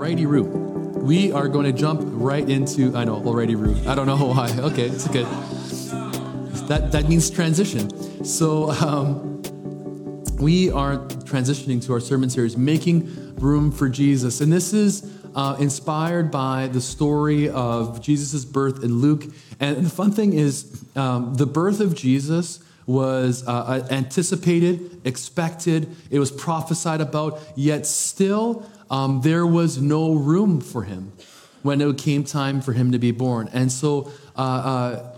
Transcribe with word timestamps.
Righty 0.00 0.24
root. 0.24 0.46
We 1.02 1.30
are 1.30 1.46
going 1.46 1.66
to 1.66 1.72
jump 1.78 2.00
right 2.04 2.48
into 2.48 2.96
I 2.96 3.04
know 3.04 3.20
righty 3.20 3.54
root. 3.54 3.86
I 3.86 3.94
don't 3.94 4.06
know 4.06 4.16
why. 4.16 4.50
Okay, 4.56 4.84
it's 4.86 5.06
good. 5.08 5.26
That 6.68 6.90
that 6.92 7.06
means 7.06 7.28
transition. 7.28 8.24
So 8.24 8.70
um, 8.70 9.42
we 10.36 10.70
are 10.70 10.96
transitioning 11.28 11.84
to 11.84 11.92
our 11.92 12.00
sermon 12.00 12.30
series, 12.30 12.56
making 12.56 13.34
room 13.34 13.70
for 13.70 13.90
Jesus, 13.90 14.40
and 14.40 14.50
this 14.52 14.72
is. 14.72 15.18
Uh, 15.32 15.54
inspired 15.60 16.28
by 16.32 16.66
the 16.72 16.80
story 16.80 17.48
of 17.50 18.00
Jesus' 18.02 18.44
birth 18.44 18.82
in 18.82 18.94
Luke. 18.94 19.22
And 19.60 19.76
the 19.76 19.88
fun 19.88 20.10
thing 20.10 20.32
is, 20.32 20.84
um, 20.96 21.34
the 21.34 21.46
birth 21.46 21.78
of 21.78 21.94
Jesus 21.94 22.58
was 22.84 23.46
uh, 23.46 23.48
uh 23.52 23.88
anticipated, 23.92 25.00
expected, 25.06 25.94
it 26.10 26.18
was 26.18 26.32
prophesied 26.32 27.00
about, 27.00 27.38
yet 27.54 27.86
still 27.86 28.68
um, 28.90 29.20
there 29.20 29.46
was 29.46 29.78
no 29.78 30.12
room 30.14 30.60
for 30.60 30.82
him 30.82 31.12
when 31.62 31.80
it 31.80 31.98
came 31.98 32.24
time 32.24 32.60
for 32.60 32.72
him 32.72 32.92
to 32.92 32.98
be 32.98 33.12
born. 33.12 33.48
And 33.52 33.70
so, 33.70 34.10
uh, 34.36 34.40
uh, 34.40 35.14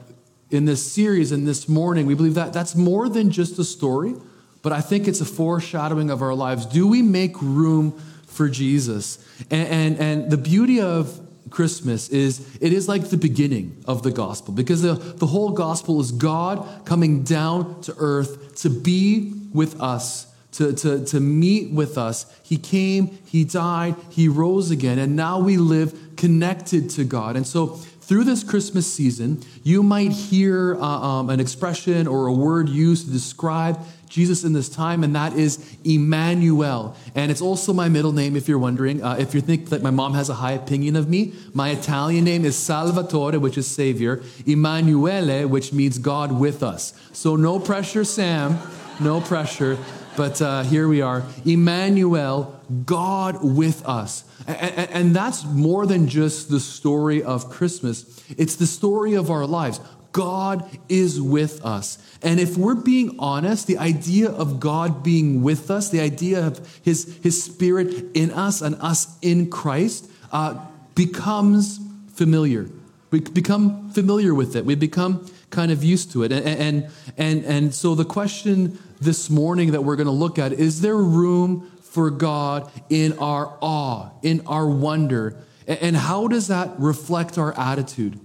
in 0.50 0.66
this 0.66 0.90
series 0.90 1.32
and 1.32 1.48
this 1.48 1.68
morning, 1.68 2.04
we 2.06 2.14
believe 2.14 2.34
that 2.34 2.52
that's 2.52 2.74
more 2.76 3.08
than 3.08 3.30
just 3.30 3.58
a 3.58 3.64
story, 3.64 4.14
but 4.60 4.72
I 4.72 4.80
think 4.82 5.08
it's 5.08 5.20
a 5.20 5.24
foreshadowing 5.24 6.10
of 6.10 6.20
our 6.20 6.34
lives. 6.34 6.66
Do 6.66 6.86
we 6.86 7.00
make 7.00 7.40
room 7.40 7.92
for 8.26 8.48
Jesus? 8.48 9.24
And, 9.50 9.68
and, 9.68 9.98
and 9.98 10.30
the 10.30 10.36
beauty 10.36 10.78
of 10.80 11.18
Christmas 11.48 12.08
is 12.10 12.56
it 12.60 12.72
is 12.72 12.88
like 12.88 13.08
the 13.08 13.16
beginning 13.16 13.82
of 13.86 14.02
the 14.02 14.10
gospel 14.10 14.54
because 14.54 14.80
the, 14.82 14.94
the 14.94 15.26
whole 15.26 15.50
gospel 15.50 16.00
is 16.00 16.10
God 16.12 16.86
coming 16.86 17.24
down 17.24 17.80
to 17.82 17.94
earth 17.98 18.56
to 18.62 18.70
be 18.70 19.32
with 19.52 19.78
us 19.80 20.31
to, 20.52 20.72
to, 20.74 21.04
to 21.06 21.20
meet 21.20 21.72
with 21.72 21.98
us. 21.98 22.26
He 22.42 22.56
came, 22.56 23.18
He 23.26 23.44
died, 23.44 23.96
He 24.10 24.28
rose 24.28 24.70
again, 24.70 24.98
and 24.98 25.16
now 25.16 25.38
we 25.40 25.56
live 25.56 25.96
connected 26.16 26.90
to 26.90 27.04
God. 27.04 27.36
And 27.36 27.46
so, 27.46 27.66
through 28.02 28.24
this 28.24 28.44
Christmas 28.44 28.92
season, 28.92 29.42
you 29.62 29.82
might 29.82 30.12
hear 30.12 30.74
uh, 30.74 30.80
um, 30.84 31.30
an 31.30 31.40
expression 31.40 32.06
or 32.06 32.26
a 32.26 32.32
word 32.32 32.68
used 32.68 33.06
to 33.06 33.12
describe 33.12 33.78
Jesus 34.08 34.44
in 34.44 34.52
this 34.52 34.68
time, 34.68 35.02
and 35.04 35.14
that 35.14 35.32
is 35.34 35.64
Emmanuel. 35.84 36.94
And 37.14 37.30
it's 37.30 37.40
also 37.40 37.72
my 37.72 37.88
middle 37.88 38.12
name, 38.12 38.36
if 38.36 38.48
you're 38.48 38.58
wondering. 38.58 39.02
Uh, 39.02 39.16
if 39.18 39.34
you 39.34 39.40
think 39.40 39.70
that 39.70 39.82
my 39.82 39.90
mom 39.90 40.12
has 40.12 40.28
a 40.28 40.34
high 40.34 40.52
opinion 40.52 40.96
of 40.96 41.08
me, 41.08 41.32
my 41.54 41.70
Italian 41.70 42.24
name 42.24 42.44
is 42.44 42.58
Salvatore, 42.58 43.38
which 43.38 43.56
is 43.56 43.66
Savior, 43.66 44.20
Emanuele, 44.46 45.46
which 45.48 45.72
means 45.72 45.96
God 45.98 46.32
with 46.32 46.62
us. 46.62 46.92
So 47.14 47.36
no 47.36 47.58
pressure, 47.60 48.04
Sam, 48.04 48.58
no 49.00 49.22
pressure. 49.22 49.78
But 50.16 50.42
uh, 50.42 50.62
here 50.64 50.88
we 50.88 51.00
are 51.00 51.22
Emmanuel, 51.44 52.60
God 52.84 53.42
with 53.42 53.86
us. 53.86 54.24
And, 54.46 54.90
and 54.90 55.16
that's 55.16 55.44
more 55.44 55.86
than 55.86 56.08
just 56.08 56.50
the 56.50 56.60
story 56.60 57.22
of 57.22 57.48
Christmas, 57.50 58.22
it's 58.36 58.56
the 58.56 58.66
story 58.66 59.14
of 59.14 59.30
our 59.30 59.46
lives. 59.46 59.80
God 60.12 60.68
is 60.90 61.22
with 61.22 61.64
us. 61.64 61.96
And 62.20 62.38
if 62.38 62.58
we're 62.58 62.74
being 62.74 63.16
honest, 63.18 63.66
the 63.66 63.78
idea 63.78 64.28
of 64.28 64.60
God 64.60 65.02
being 65.02 65.42
with 65.42 65.70
us, 65.70 65.88
the 65.88 66.00
idea 66.00 66.46
of 66.46 66.80
his, 66.84 67.18
his 67.22 67.42
spirit 67.42 68.08
in 68.12 68.30
us 68.30 68.60
and 68.60 68.74
us 68.78 69.16
in 69.22 69.48
Christ, 69.48 70.10
uh, 70.30 70.62
becomes 70.94 71.80
familiar. 72.14 72.68
We 73.10 73.20
become 73.20 73.88
familiar 73.92 74.34
with 74.34 74.54
it. 74.54 74.66
We 74.66 74.74
become 74.74 75.26
kind 75.48 75.72
of 75.72 75.82
used 75.82 76.12
to 76.12 76.24
it. 76.24 76.32
And, 76.32 76.44
and, 76.46 76.88
and, 77.16 77.44
and 77.46 77.74
so 77.74 77.94
the 77.94 78.04
question 78.04 78.78
this 79.02 79.28
morning 79.28 79.72
that 79.72 79.82
we're 79.82 79.96
going 79.96 80.06
to 80.06 80.12
look 80.12 80.38
at 80.38 80.52
is 80.52 80.80
there 80.80 80.96
room 80.96 81.70
for 81.82 82.10
God 82.10 82.70
in 82.88 83.18
our 83.18 83.56
awe, 83.60 84.10
in 84.22 84.42
our 84.46 84.66
wonder? 84.68 85.36
And 85.66 85.96
how 85.96 86.28
does 86.28 86.48
that 86.48 86.70
reflect 86.78 87.36
our 87.36 87.58
attitude? 87.58 88.18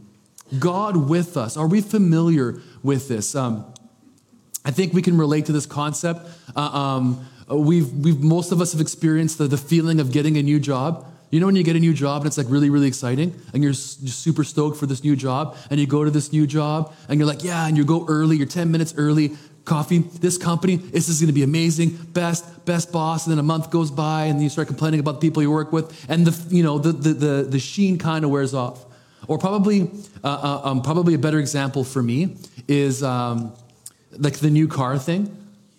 God 0.57 1.09
with 1.09 1.35
us. 1.35 1.57
Are 1.57 1.67
we 1.67 1.81
familiar 1.81 2.61
with 2.83 3.07
this? 3.07 3.35
Um, 3.35 3.73
I 4.63 4.71
think 4.71 4.93
we 4.93 5.01
can 5.01 5.17
relate 5.17 5.47
to 5.47 5.51
this 5.51 5.65
concept. 5.65 6.21
Uh, 6.55 6.59
um, 6.61 7.25
we've, 7.49 7.91
we've, 7.91 8.19
most 8.21 8.51
of 8.51 8.61
us 8.61 8.71
have 8.71 8.79
experienced 8.81 9.37
the, 9.37 9.47
the 9.47 9.57
feeling 9.57 9.99
of 9.99 10.11
getting 10.11 10.37
a 10.37 10.43
new 10.43 10.59
job. 10.59 11.05
You 11.29 11.41
know, 11.41 11.45
when 11.47 11.57
you 11.57 11.63
get 11.63 11.75
a 11.75 11.79
new 11.79 11.93
job 11.93 12.21
and 12.21 12.27
it's 12.27 12.37
like 12.37 12.47
really, 12.49 12.69
really 12.69 12.87
exciting, 12.87 13.33
and 13.53 13.61
you're, 13.61 13.71
you're, 13.73 13.75
super 13.75 14.45
stoked 14.45 14.77
for 14.77 14.85
this 14.85 15.03
new 15.03 15.17
job, 15.17 15.57
and 15.69 15.77
you 15.79 15.85
go 15.85 16.05
to 16.05 16.11
this 16.11 16.31
new 16.31 16.47
job, 16.47 16.93
and 17.09 17.19
you're 17.19 17.27
like, 17.27 17.43
yeah, 17.43 17.67
and 17.67 17.75
you 17.75 17.83
go 17.83 18.05
early, 18.07 18.37
you're 18.37 18.47
10 18.47 18.71
minutes 18.71 18.93
early, 18.95 19.31
coffee, 19.67 19.99
this 19.99 20.37
company, 20.37 20.77
this 20.77 21.09
is 21.09 21.19
going 21.19 21.27
to 21.27 21.33
be 21.33 21.43
amazing, 21.43 21.89
best, 21.89 22.65
best 22.65 22.91
boss. 22.91 23.27
And 23.27 23.33
then 23.33 23.39
a 23.39 23.43
month 23.43 23.69
goes 23.69 23.91
by 23.91 24.23
and 24.25 24.41
you 24.41 24.49
start 24.49 24.67
complaining 24.67 24.99
about 25.01 25.19
the 25.21 25.27
people 25.27 25.43
you 25.43 25.51
work 25.51 25.71
with 25.73 25.93
and 26.09 26.25
the, 26.25 26.55
you 26.55 26.63
know, 26.63 26.79
the, 26.79 26.91
the, 26.93 27.13
the, 27.13 27.43
the 27.49 27.59
sheen 27.59 27.99
kind 27.99 28.23
of 28.25 28.31
wears 28.31 28.53
off. 28.55 28.83
Or 29.27 29.37
probably, 29.37 29.91
uh, 30.23 30.27
uh, 30.27 30.61
um, 30.69 30.81
probably 30.81 31.13
a 31.13 31.19
better 31.19 31.37
example 31.39 31.83
for 31.83 32.01
me 32.01 32.37
is 32.69 33.03
um, 33.03 33.51
like 34.13 34.37
the 34.37 34.49
new 34.49 34.67
car 34.69 34.97
thing. 34.97 35.25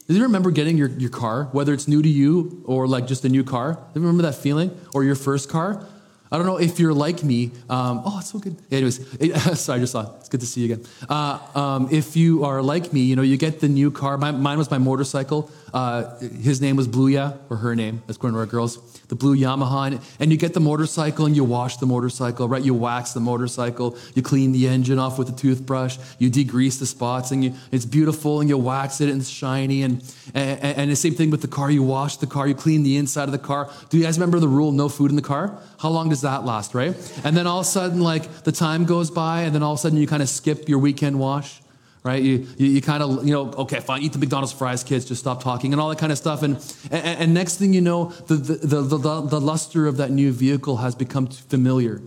Do 0.07 0.15
you 0.15 0.23
remember 0.23 0.51
getting 0.51 0.77
your, 0.77 0.89
your 0.91 1.11
car, 1.11 1.45
whether 1.53 1.73
it's 1.73 1.89
new 1.89 2.03
to 2.03 2.09
you 2.09 2.63
or 2.67 2.87
like 2.87 3.07
just 3.07 3.25
a 3.25 3.29
new 3.31 3.43
car? 3.45 3.73
Do 3.75 3.81
you 3.95 4.01
remember 4.03 4.23
that 4.25 4.35
feeling? 4.35 4.79
Or 4.95 5.03
your 5.03 5.15
first 5.15 5.49
car? 5.49 5.87
I 6.31 6.37
don't 6.37 6.45
know 6.47 6.59
if 6.59 6.79
you're 6.79 6.93
like 6.93 7.25
me. 7.25 7.51
Um, 7.71 8.03
oh, 8.05 8.19
it's 8.21 8.31
so 8.31 8.39
good. 8.39 8.57
Anyways, 8.71 9.15
it, 9.15 9.35
sorry, 9.59 9.77
I 9.77 9.81
just 9.81 9.93
saw. 9.93 10.03
It. 10.03 10.17
It's 10.21 10.29
good 10.29 10.41
to 10.41 10.47
see 10.47 10.61
you 10.65 10.75
again. 10.75 10.87
Uh, 11.09 11.39
um, 11.55 11.89
if 11.91 12.17
you 12.17 12.45
are 12.45 12.61
like 12.63 12.93
me, 12.93 13.01
you 13.01 13.17
know, 13.17 13.23
you 13.23 13.39
get 13.39 13.61
the 13.61 13.69
new 13.69 13.91
car. 13.91 14.19
My, 14.19 14.31
mine 14.31 14.59
was 14.59 14.71
my 14.71 14.79
motorcycle. 14.79 15.51
Uh, 15.73 16.19
his 16.19 16.61
name 16.61 16.77
was 16.77 16.87
Bluya, 16.89 17.37
or 17.51 17.59
her 17.59 17.75
name. 17.75 18.03
That's 18.07 18.17
according 18.19 18.35
to 18.37 18.41
our 18.41 18.47
girls. 18.47 18.79
The 19.09 19.15
blue 19.15 19.35
Yamaha. 19.35 19.87
And, 19.89 20.01
and 20.21 20.31
you 20.31 20.37
get 20.37 20.53
the 20.53 20.61
motorcycle 20.61 21.25
and 21.25 21.35
you 21.35 21.45
wash 21.45 21.79
the 21.79 21.87
motorcycle, 21.87 22.47
right? 22.47 22.63
You 22.63 22.75
wax 22.75 23.13
the 23.13 23.21
motorcycle. 23.21 23.97
You 24.15 24.21
clean 24.23 24.53
the 24.53 24.69
engine 24.69 24.99
off 24.99 25.19
with 25.19 25.31
a 25.31 25.37
toothbrush. 25.37 25.97
You 26.19 26.31
degrease 26.31 26.79
the 26.79 26.85
spots 26.87 27.31
and 27.31 27.43
you, 27.45 27.55
it's 27.73 27.87
beautiful 27.87 28.41
and 28.41 28.51
you 28.51 28.59
wax 28.59 29.01
it 29.01 29.09
and 29.09 29.21
it's 29.21 29.31
shiny. 29.31 29.83
And, 29.83 30.03
and, 30.35 30.61
and 30.63 30.91
the 30.91 30.97
same 30.97 31.15
thing 31.15 31.31
with 31.31 31.41
the 31.41 31.49
car. 31.49 31.71
You 31.71 31.83
wash 31.83 32.19
the 32.19 32.27
car. 32.27 32.47
You 32.47 32.55
clean 32.55 32.83
the 32.83 32.97
inside 32.99 33.25
of 33.25 33.33
the 33.33 33.39
car. 33.39 33.71
Do 33.89 33.97
you 33.97 34.03
guys 34.05 34.19
remember 34.19 34.41
the 34.41 34.49
rule 34.49 34.73
no 34.73 34.91
food 34.91 35.09
in 35.09 35.17
the 35.17 35.23
car? 35.23 35.59
How 35.79 35.89
long 35.89 36.09
does 36.11 36.18
does 36.21 36.23
that 36.23 36.45
last, 36.45 36.75
right? 36.75 36.95
And 37.25 37.37
then 37.37 37.47
all 37.47 37.61
of 37.61 37.67
a 37.67 37.69
sudden, 37.69 38.01
like 38.01 38.43
the 38.45 38.53
time 38.53 38.85
goes 38.85 39.11
by, 39.11 39.43
and 39.43 39.55
then 39.55 39.63
all 39.63 39.73
of 39.75 39.79
a 39.79 39.81
sudden 39.83 39.99
you 39.99 40.07
kind 40.07 40.23
of 40.23 40.29
skip 40.29 40.69
your 40.69 40.79
weekend 40.79 41.19
wash, 41.19 41.61
right? 42.03 42.23
You, 42.23 42.47
you, 42.57 42.67
you 42.67 42.83
kind 42.83 43.03
of, 43.03 43.27
you 43.27 43.33
know, 43.33 43.53
okay, 43.53 43.81
fine, 43.81 44.03
eat 44.03 44.13
the 44.13 44.19
McDonald's 44.19 44.53
fries, 44.53 44.83
kids, 44.85 45.05
just 45.05 45.21
stop 45.21 45.43
talking, 45.43 45.73
and 45.73 45.81
all 45.81 45.89
that 45.91 45.99
kind 45.99 46.11
of 46.13 46.19
stuff. 46.19 46.43
And, 46.43 46.57
and, 46.91 47.21
and 47.21 47.35
next 47.35 47.57
thing 47.57 47.73
you 47.73 47.81
know, 47.81 48.07
the, 48.27 48.35
the, 48.37 48.83
the, 48.83 48.99
the, 48.99 49.21
the 49.23 49.41
luster 49.41 49.87
of 49.87 49.97
that 49.99 50.11
new 50.11 50.33
vehicle 50.33 50.79
has 50.79 50.95
become 50.95 51.27
familiar 51.29 52.01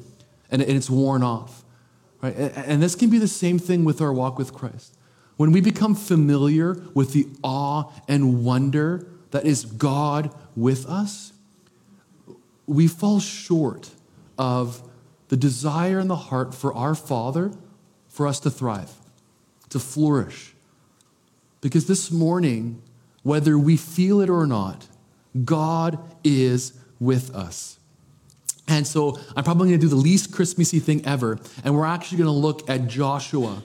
and, 0.50 0.61
and 0.61 0.71
it's 0.71 0.89
worn 0.89 1.23
off, 1.23 1.63
right? 2.21 2.35
And, 2.35 2.51
and 2.57 2.83
this 2.83 2.95
can 2.95 3.09
be 3.09 3.17
the 3.17 3.27
same 3.29 3.57
thing 3.59 3.85
with 3.85 4.01
our 4.01 4.11
walk 4.13 4.38
with 4.38 4.53
Christ. 4.53 4.94
When 5.38 5.51
we 5.53 5.61
become 5.61 5.95
familiar 5.95 6.73
with 6.94 7.13
the 7.13 7.27
awe 7.41 7.85
and 8.09 8.44
wonder 8.45 9.07
that 9.31 9.45
is 9.45 9.63
God 9.63 10.31
with 10.55 10.85
us, 10.88 11.31
we 12.67 12.88
fall 12.88 13.19
short 13.19 13.91
of 14.41 14.81
the 15.29 15.38
desire 15.38 16.00
in 16.00 16.07
the 16.09 16.16
heart 16.16 16.53
for 16.56 16.74
our 16.74 16.96
Father 16.96 17.52
for 18.09 18.25
us 18.28 18.40
to 18.41 18.50
thrive, 18.50 18.91
to 19.69 19.78
flourish. 19.79 20.53
Because 21.62 21.85
this 21.88 22.09
morning, 22.12 22.81
whether 23.24 23.56
we 23.57 23.78
feel 23.78 24.19
it 24.19 24.30
or 24.31 24.46
not, 24.47 24.88
God 25.46 25.97
is 26.25 26.74
with 27.00 27.34
us. 27.35 27.78
And 28.68 28.85
so 28.88 29.18
I'm 29.35 29.44
probably 29.44 29.69
going 29.69 29.80
to 29.80 29.85
do 29.85 29.90
the 29.90 29.96
least 29.96 30.31
Christmassy 30.34 30.80
thing 30.80 31.06
ever, 31.06 31.38
and 31.63 31.74
we're 31.78 31.85
actually 31.85 32.18
going 32.18 32.28
to 32.34 32.41
look 32.47 32.68
at 32.69 32.88
Joshua 32.88 33.63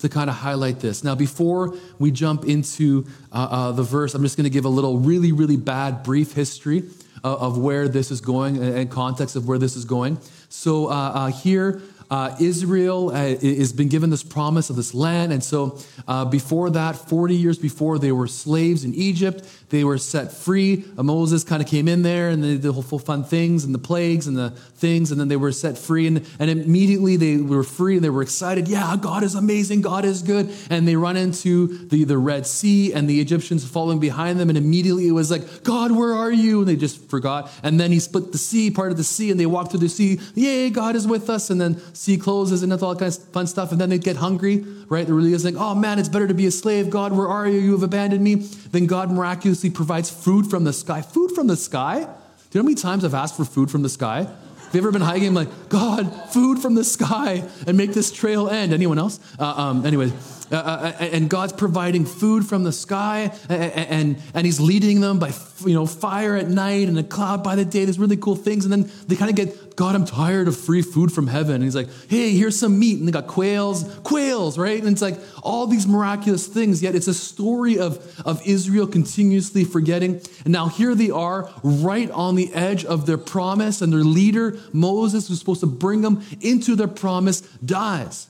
to 0.00 0.08
kind 0.10 0.28
of 0.30 0.36
highlight 0.36 0.78
this. 0.80 1.02
Now, 1.02 1.14
before 1.16 1.74
we 1.98 2.10
jump 2.12 2.44
into 2.44 3.06
uh, 3.32 3.48
uh, 3.50 3.72
the 3.72 3.82
verse, 3.82 4.14
I'm 4.14 4.22
just 4.22 4.36
going 4.36 4.44
to 4.44 4.50
give 4.50 4.64
a 4.66 4.68
little 4.68 4.98
really, 4.98 5.32
really 5.32 5.56
bad 5.56 6.02
brief 6.04 6.34
history 6.34 6.82
uh, 7.24 7.34
of 7.34 7.58
where 7.58 7.88
this 7.88 8.12
is 8.12 8.20
going 8.20 8.62
and 8.62 8.88
context 8.90 9.34
of 9.34 9.48
where 9.48 9.58
this 9.58 9.74
is 9.74 9.84
going. 9.84 10.16
So 10.50 10.86
uh, 10.86 10.90
uh, 10.92 11.26
here, 11.28 11.82
uh, 12.10 12.34
Israel 12.40 13.10
uh, 13.10 13.36
has 13.38 13.72
been 13.72 13.88
given 13.88 14.10
this 14.10 14.22
promise 14.22 14.70
of 14.70 14.76
this 14.76 14.94
land. 14.94 15.32
And 15.32 15.44
so, 15.44 15.78
uh, 16.06 16.24
before 16.24 16.70
that, 16.70 16.96
40 16.96 17.34
years 17.34 17.58
before, 17.58 17.98
they 17.98 18.12
were 18.12 18.26
slaves 18.26 18.84
in 18.84 18.94
Egypt. 18.94 19.44
They 19.70 19.84
were 19.84 19.98
set 19.98 20.32
free. 20.32 20.84
Uh, 20.96 21.02
Moses 21.02 21.44
kind 21.44 21.62
of 21.62 21.68
came 21.68 21.86
in 21.86 22.02
there 22.02 22.30
and 22.30 22.42
they 22.42 22.52
did 22.52 22.62
the 22.62 22.72
whole 22.72 22.98
fun 22.98 23.24
things 23.24 23.64
and 23.64 23.74
the 23.74 23.78
plagues 23.78 24.26
and 24.26 24.36
the 24.36 24.50
things. 24.50 25.10
And 25.10 25.20
then 25.20 25.28
they 25.28 25.36
were 25.36 25.52
set 25.52 25.76
free. 25.76 26.06
And, 26.06 26.26
and 26.38 26.50
immediately 26.50 27.16
they 27.16 27.36
were 27.36 27.62
free 27.62 27.96
and 27.96 28.04
they 28.04 28.10
were 28.10 28.22
excited. 28.22 28.68
Yeah, 28.68 28.96
God 28.98 29.22
is 29.22 29.34
amazing. 29.34 29.82
God 29.82 30.06
is 30.06 30.22
good. 30.22 30.50
And 30.70 30.88
they 30.88 30.96
run 30.96 31.18
into 31.18 31.86
the, 31.88 32.04
the 32.04 32.16
Red 32.18 32.46
Sea 32.46 32.92
and 32.94 33.08
the 33.08 33.20
Egyptians 33.20 33.66
following 33.68 34.00
behind 34.00 34.40
them. 34.40 34.48
And 34.48 34.56
immediately 34.56 35.08
it 35.08 35.12
was 35.12 35.30
like, 35.30 35.62
God, 35.62 35.92
where 35.92 36.14
are 36.14 36.32
you? 36.32 36.60
And 36.60 36.68
they 36.68 36.76
just 36.76 37.10
forgot. 37.10 37.50
And 37.62 37.78
then 37.78 37.92
he 37.92 38.00
split 38.00 38.32
the 38.32 38.38
sea, 38.38 38.70
part 38.70 38.90
of 38.90 38.96
the 38.96 39.04
sea, 39.04 39.30
and 39.30 39.38
they 39.38 39.46
walked 39.46 39.72
through 39.72 39.80
the 39.80 39.88
sea. 39.90 40.18
Yay, 40.34 40.70
God 40.70 40.96
is 40.96 41.06
with 41.06 41.28
us. 41.28 41.50
And 41.50 41.60
then 41.60 41.78
see 41.98 42.16
clothes 42.16 42.62
and 42.62 42.72
all 42.72 42.94
kind 42.94 43.12
of 43.12 43.22
fun 43.32 43.44
stuff. 43.48 43.72
And 43.72 43.80
then 43.80 43.90
they 43.90 43.98
get 43.98 44.16
hungry, 44.16 44.58
right? 44.88 45.04
They're 45.04 45.14
really 45.16 45.36
like, 45.36 45.56
oh 45.58 45.74
man, 45.74 45.98
it's 45.98 46.08
better 46.08 46.28
to 46.28 46.34
be 46.34 46.46
a 46.46 46.50
slave. 46.52 46.90
God, 46.90 47.12
where 47.12 47.26
are 47.26 47.48
you? 47.48 47.58
You 47.58 47.72
have 47.72 47.82
abandoned 47.82 48.22
me. 48.22 48.36
Then 48.36 48.86
God 48.86 49.10
miraculously 49.10 49.70
provides 49.70 50.08
food 50.08 50.46
from 50.46 50.62
the 50.62 50.72
sky. 50.72 51.02
Food 51.02 51.32
from 51.32 51.48
the 51.48 51.56
sky? 51.56 51.94
Do 51.94 51.98
you 51.98 52.04
know 52.08 52.60
how 52.62 52.62
many 52.62 52.76
times 52.76 53.04
I've 53.04 53.14
asked 53.14 53.36
for 53.36 53.44
food 53.44 53.68
from 53.68 53.82
the 53.82 53.88
sky? 53.88 54.20
Have 54.22 54.74
you 54.74 54.80
ever 54.80 54.92
been 54.92 55.02
hiking? 55.02 55.28
I'm 55.28 55.34
like, 55.34 55.68
God, 55.70 56.04
food 56.32 56.60
from 56.60 56.76
the 56.76 56.84
sky 56.84 57.42
and 57.66 57.76
make 57.76 57.94
this 57.94 58.12
trail 58.12 58.48
end. 58.48 58.72
Anyone 58.72 58.98
else? 58.98 59.18
Uh, 59.38 59.44
um, 59.44 59.84
anyway. 59.84 60.12
Uh, 60.50 60.54
uh, 60.56 60.92
uh, 61.00 61.04
and 61.04 61.28
God's 61.28 61.52
providing 61.52 62.06
food 62.06 62.46
from 62.46 62.62
the 62.64 62.72
sky, 62.72 63.30
uh, 63.50 63.52
and, 63.52 64.16
and 64.32 64.46
He's 64.46 64.58
leading 64.60 65.00
them 65.00 65.18
by 65.18 65.32
you 65.66 65.74
know 65.74 65.84
fire 65.84 66.36
at 66.36 66.48
night 66.48 66.88
and 66.88 66.98
a 66.98 67.02
cloud 67.02 67.44
by 67.44 67.54
the 67.54 67.66
day. 67.66 67.84
There's 67.84 67.98
really 67.98 68.16
cool 68.16 68.34
things, 68.36 68.64
and 68.64 68.72
then 68.72 68.90
they 69.08 69.16
kind 69.16 69.28
of 69.30 69.36
get 69.36 69.76
God, 69.76 69.94
I'm 69.94 70.06
tired 70.06 70.48
of 70.48 70.58
free 70.58 70.80
food 70.82 71.12
from 71.12 71.26
heaven. 71.26 71.56
And 71.56 71.64
He's 71.64 71.74
like, 71.74 71.88
Hey, 72.08 72.30
here's 72.32 72.58
some 72.58 72.78
meat, 72.78 72.98
and 72.98 73.06
they 73.06 73.12
got 73.12 73.26
quails, 73.26 73.84
quails, 74.04 74.56
right? 74.56 74.78
And 74.82 74.88
it's 74.90 75.02
like 75.02 75.18
all 75.42 75.66
these 75.66 75.86
miraculous 75.86 76.46
things. 76.46 76.82
Yet 76.82 76.94
it's 76.94 77.08
a 77.08 77.14
story 77.14 77.78
of 77.78 77.98
of 78.24 78.40
Israel 78.46 78.86
continuously 78.86 79.64
forgetting, 79.64 80.14
and 80.44 80.48
now 80.52 80.68
here 80.68 80.94
they 80.94 81.10
are, 81.10 81.52
right 81.62 82.10
on 82.12 82.36
the 82.36 82.54
edge 82.54 82.86
of 82.86 83.04
their 83.04 83.18
promise, 83.18 83.82
and 83.82 83.92
their 83.92 83.98
leader 84.00 84.56
Moses, 84.72 85.28
who's 85.28 85.40
supposed 85.40 85.60
to 85.60 85.66
bring 85.66 86.00
them 86.00 86.24
into 86.40 86.74
their 86.74 86.88
promise, 86.88 87.42
dies. 87.62 88.28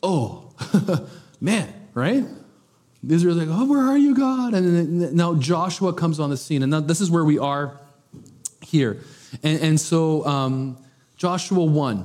Oh, 0.00 0.47
Man, 1.40 1.72
right? 1.94 2.24
Israel's 3.08 3.38
like, 3.38 3.48
oh, 3.50 3.64
where 3.66 3.80
are 3.82 3.98
you, 3.98 4.14
God? 4.14 4.54
And 4.54 5.12
now 5.14 5.34
Joshua 5.34 5.92
comes 5.92 6.18
on 6.18 6.30
the 6.30 6.36
scene. 6.36 6.62
And 6.62 6.70
now 6.70 6.80
this 6.80 7.00
is 7.00 7.10
where 7.10 7.24
we 7.24 7.38
are 7.38 7.78
here. 8.60 8.98
And, 9.42 9.60
and 9.60 9.80
so 9.80 10.26
um, 10.26 10.76
Joshua 11.16 11.64
1, 11.64 12.04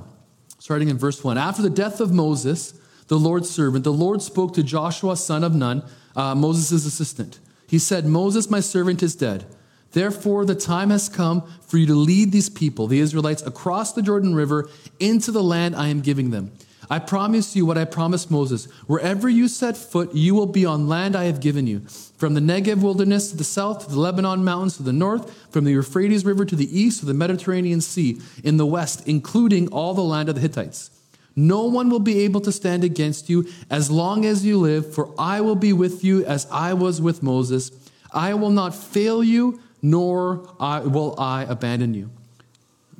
starting 0.59 0.89
in 0.89 0.97
verse 0.97 1.23
1. 1.23 1.38
After 1.38 1.61
the 1.61 1.69
death 1.69 2.00
of 2.00 2.11
Moses, 2.13 2.73
the 3.07 3.17
Lord's 3.17 3.50
servant, 3.50 3.83
the 3.83 3.94
Lord 3.94 4.21
spoke 4.21 4.53
to 4.53 4.63
Joshua, 4.63 5.15
son 5.15 5.44
of 5.44 5.55
Nun, 5.55 5.83
uh, 6.15 6.35
Moses' 6.35 6.85
assistant. 6.85 7.39
He 7.67 7.79
said, 7.79 8.05
Moses, 8.05 8.50
my 8.51 8.59
servant, 8.59 9.01
is 9.01 9.15
dead. 9.15 9.45
Therefore, 9.94 10.45
the 10.45 10.55
time 10.55 10.89
has 10.89 11.07
come 11.09 11.41
for 11.61 11.77
you 11.77 11.85
to 11.88 11.94
lead 11.95 12.31
these 12.31 12.50
people, 12.50 12.88
the 12.88 13.00
Israelites, 13.00 13.41
across 13.44 13.94
the 13.94 14.01
Jordan 14.01 14.35
River 14.35 14.69
into 15.00 15.31
the 15.31 15.44
land 15.44 15.75
I 15.75 15.88
am 15.88 16.01
giving 16.01 16.29
them. 16.29 16.51
I 16.93 16.99
promise 16.99 17.55
you 17.55 17.65
what 17.65 17.75
I 17.79 17.85
promised 17.85 18.29
Moses. 18.29 18.65
Wherever 18.85 19.27
you 19.27 19.47
set 19.47 19.75
foot, 19.77 20.13
you 20.13 20.35
will 20.35 20.45
be 20.45 20.63
on 20.63 20.87
land 20.87 21.15
I 21.15 21.23
have 21.23 21.39
given 21.39 21.65
you. 21.65 21.79
From 22.19 22.35
the 22.35 22.39
Negev 22.39 22.83
wilderness 22.83 23.31
to 23.31 23.35
the 23.37 23.43
south, 23.43 23.85
to 23.85 23.89
the 23.95 23.99
Lebanon 23.99 24.43
mountains 24.43 24.77
to 24.77 24.83
the 24.83 24.93
north, 24.93 25.35
from 25.49 25.63
the 25.63 25.71
Euphrates 25.71 26.23
River 26.23 26.45
to 26.45 26.55
the 26.55 26.69
east, 26.79 26.99
to 26.99 27.07
the 27.07 27.15
Mediterranean 27.15 27.81
Sea, 27.81 28.21
in 28.43 28.57
the 28.57 28.65
west, 28.67 29.07
including 29.07 29.69
all 29.69 29.95
the 29.95 30.03
land 30.03 30.29
of 30.29 30.35
the 30.35 30.41
Hittites. 30.41 30.91
No 31.35 31.63
one 31.63 31.89
will 31.89 31.97
be 31.99 32.19
able 32.19 32.41
to 32.41 32.51
stand 32.51 32.83
against 32.83 33.27
you 33.27 33.47
as 33.71 33.89
long 33.89 34.23
as 34.23 34.45
you 34.45 34.59
live, 34.59 34.93
for 34.93 35.15
I 35.17 35.41
will 35.41 35.55
be 35.55 35.73
with 35.73 36.03
you 36.03 36.23
as 36.25 36.45
I 36.51 36.75
was 36.75 37.01
with 37.01 37.23
Moses. 37.23 37.71
I 38.13 38.35
will 38.35 38.51
not 38.51 38.75
fail 38.75 39.23
you, 39.23 39.59
nor 39.81 40.35
will 40.61 41.15
I 41.17 41.41
abandon 41.49 41.95
you. 41.95 42.11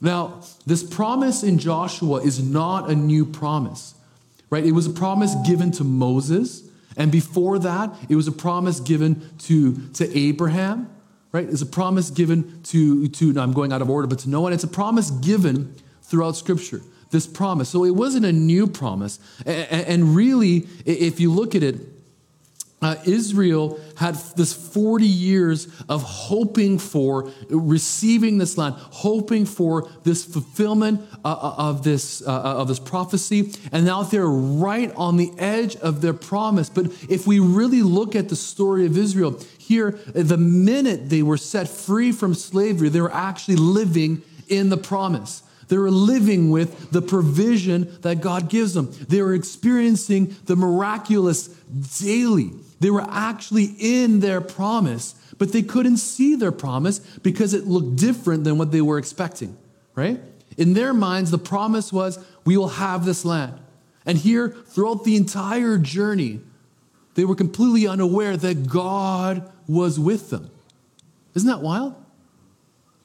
Now, 0.03 0.41
this 0.67 0.83
promise 0.83 1.44
in 1.44 1.57
Joshua 1.59 2.17
is 2.19 2.44
not 2.44 2.89
a 2.89 2.95
new 2.95 3.25
promise, 3.25 3.95
right? 4.50 4.63
It 4.63 4.73
was 4.73 4.85
a 4.85 4.89
promise 4.91 5.33
given 5.47 5.71
to 5.71 5.85
Moses. 5.85 6.61
And 6.97 7.09
before 7.09 7.57
that, 7.59 7.89
it 8.09 8.17
was 8.17 8.27
a 8.27 8.31
promise 8.33 8.81
given 8.81 9.29
to, 9.44 9.77
to 9.94 10.17
Abraham, 10.17 10.89
right? 11.31 11.47
It's 11.50 11.61
a 11.61 11.65
promise 11.65 12.09
given 12.11 12.61
to, 12.63 13.07
to, 13.07 13.39
I'm 13.39 13.53
going 13.53 13.71
out 13.71 13.81
of 13.81 13.89
order, 13.89 14.05
but 14.05 14.19
to 14.19 14.29
no 14.29 14.41
one. 14.41 14.51
It's 14.51 14.65
a 14.65 14.67
promise 14.67 15.09
given 15.09 15.73
throughout 16.03 16.35
Scripture, 16.35 16.81
this 17.11 17.25
promise. 17.25 17.69
So 17.69 17.85
it 17.85 17.95
wasn't 17.95 18.25
a 18.25 18.33
new 18.33 18.67
promise. 18.67 19.19
And 19.45 20.13
really, 20.17 20.67
if 20.85 21.21
you 21.21 21.31
look 21.31 21.55
at 21.55 21.63
it, 21.63 21.77
uh, 22.85 23.01
Israel 23.06 23.80
had 23.95 24.15
this 24.35 24.51
40 24.53 25.06
years 25.06 25.68
of 25.88 26.01
hoping 26.03 26.77
for 26.80 27.30
receiving 27.50 28.38
this 28.38 28.57
land, 28.57 28.75
hoping 28.77 29.45
for 29.45 29.89
this 30.03 30.25
fulfillment 30.25 31.01
uh, 31.24 31.30
uh 31.31 31.56
of, 31.69 31.83
this, 31.83 32.21
uh, 32.27 32.31
uh, 32.33 32.62
of 32.62 32.68
this 32.68 32.80
prophecy. 32.80 33.53
And 33.71 33.85
now 33.85 34.03
they're 34.03 34.25
right 34.27 34.94
on 34.95 35.18
the 35.18 35.31
edge 35.38 35.75
of 35.77 36.01
their 36.01 36.13
promise. 36.13 36.69
But 36.69 36.88
if 37.09 37.25
we 37.27 37.39
really 37.39 37.81
look 37.83 38.15
at 38.15 38.30
the 38.30 38.35
story 38.35 38.86
of 38.86 38.97
Israel, 38.97 39.39
here, 39.57 39.91
the 40.07 40.38
minute 40.38 41.09
they 41.09 41.24
were 41.24 41.38
set 41.38 41.69
free 41.69 42.12
from 42.12 42.33
slavery, 42.33 42.89
they 42.89 43.01
were 43.01 43.13
actually 43.13 43.56
living 43.56 44.21
in 44.50 44.69
the 44.69 44.77
promise. 44.77 45.41
They 45.69 45.77
were 45.77 45.89
living 45.91 46.51
with 46.51 46.91
the 46.91 47.01
provision 47.01 47.89
that 48.01 48.19
God 48.19 48.50
gives 48.50 48.74
them. 48.74 48.91
They 49.07 49.21
were 49.21 49.33
experiencing 49.33 50.36
the 50.44 50.57
miraculous 50.57 51.47
daily. 51.47 52.51
They 52.83 52.91
were 52.91 53.06
actually 53.07 53.74
in 53.80 54.19
their 54.19 54.41
promise, 54.41 55.15
but 55.38 55.53
they 55.53 55.62
couldn't 55.62 55.95
see 55.97 56.35
their 56.35 56.51
promise 56.51 57.00
because 57.21 57.53
it 57.53 57.65
looked 57.65 57.95
different 57.95 58.44
than 58.44 58.57
what 58.57 58.74
they 58.74 58.81
were 58.81 58.97
expecting, 58.97 59.56
right? 59.95 60.19
In 60.57 60.74
their 60.74 60.94
minds, 60.94 61.31
the 61.31 61.38
promise 61.38 61.94
was, 61.94 62.19
we 62.44 62.57
will 62.57 62.68
have 62.68 63.06
this 63.06 63.24
land. 63.24 63.53
And 64.06 64.18
here, 64.18 64.50
throughout 64.50 65.06
the 65.06 65.15
entire 65.15 65.77
journey, 65.77 66.41
they 67.15 67.24
were 67.24 67.35
completely 67.35 67.88
unaware 67.88 68.35
that 68.35 68.68
God 68.68 69.50
was 69.65 69.97
with 69.97 70.29
them. 70.29 70.50
Isn't 71.36 71.47
that 71.47 71.62
wild? 71.62 71.95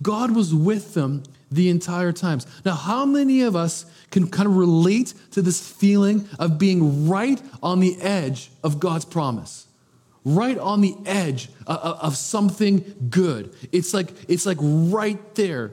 God 0.02 0.32
was 0.34 0.52
with 0.52 0.94
them 0.94 1.22
the 1.52 1.68
entire 1.68 2.10
times. 2.10 2.48
Now, 2.64 2.74
how 2.74 3.04
many 3.06 3.42
of 3.42 3.54
us 3.54 3.86
can 4.10 4.26
kind 4.28 4.48
of 4.48 4.56
relate 4.56 5.14
to 5.30 5.40
this 5.40 5.64
feeling 5.70 6.28
of 6.36 6.58
being 6.58 7.08
right 7.08 7.40
on 7.62 7.78
the 7.78 7.96
edge 8.00 8.50
of 8.64 8.80
God's 8.80 9.04
promise? 9.04 9.66
right 10.36 10.58
on 10.58 10.80
the 10.80 10.96
edge 11.06 11.48
of 11.66 12.16
something 12.16 13.06
good. 13.10 13.52
It's 13.72 13.94
like, 13.94 14.12
it's 14.28 14.46
like 14.46 14.58
right 14.60 15.34
there. 15.34 15.72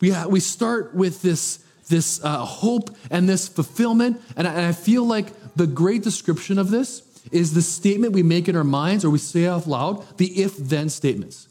We, 0.00 0.10
ha- 0.10 0.26
we 0.26 0.40
start 0.40 0.94
with 0.94 1.22
this, 1.22 1.62
this 1.88 2.22
uh, 2.22 2.38
hope 2.38 2.94
and 3.10 3.28
this 3.28 3.48
fulfillment. 3.48 4.20
And 4.36 4.46
I, 4.46 4.52
and 4.52 4.62
I 4.66 4.72
feel 4.72 5.04
like 5.04 5.26
the 5.54 5.66
great 5.66 6.02
description 6.02 6.58
of 6.58 6.70
this 6.70 7.02
is 7.32 7.54
the 7.54 7.62
statement 7.62 8.12
we 8.12 8.22
make 8.22 8.48
in 8.48 8.56
our 8.56 8.64
minds 8.64 9.04
or 9.04 9.10
we 9.10 9.18
say 9.18 9.46
out 9.46 9.66
loud 9.66 10.06
the 10.18 10.40
if 10.42 10.56
then 10.56 10.88
statements. 10.88 11.48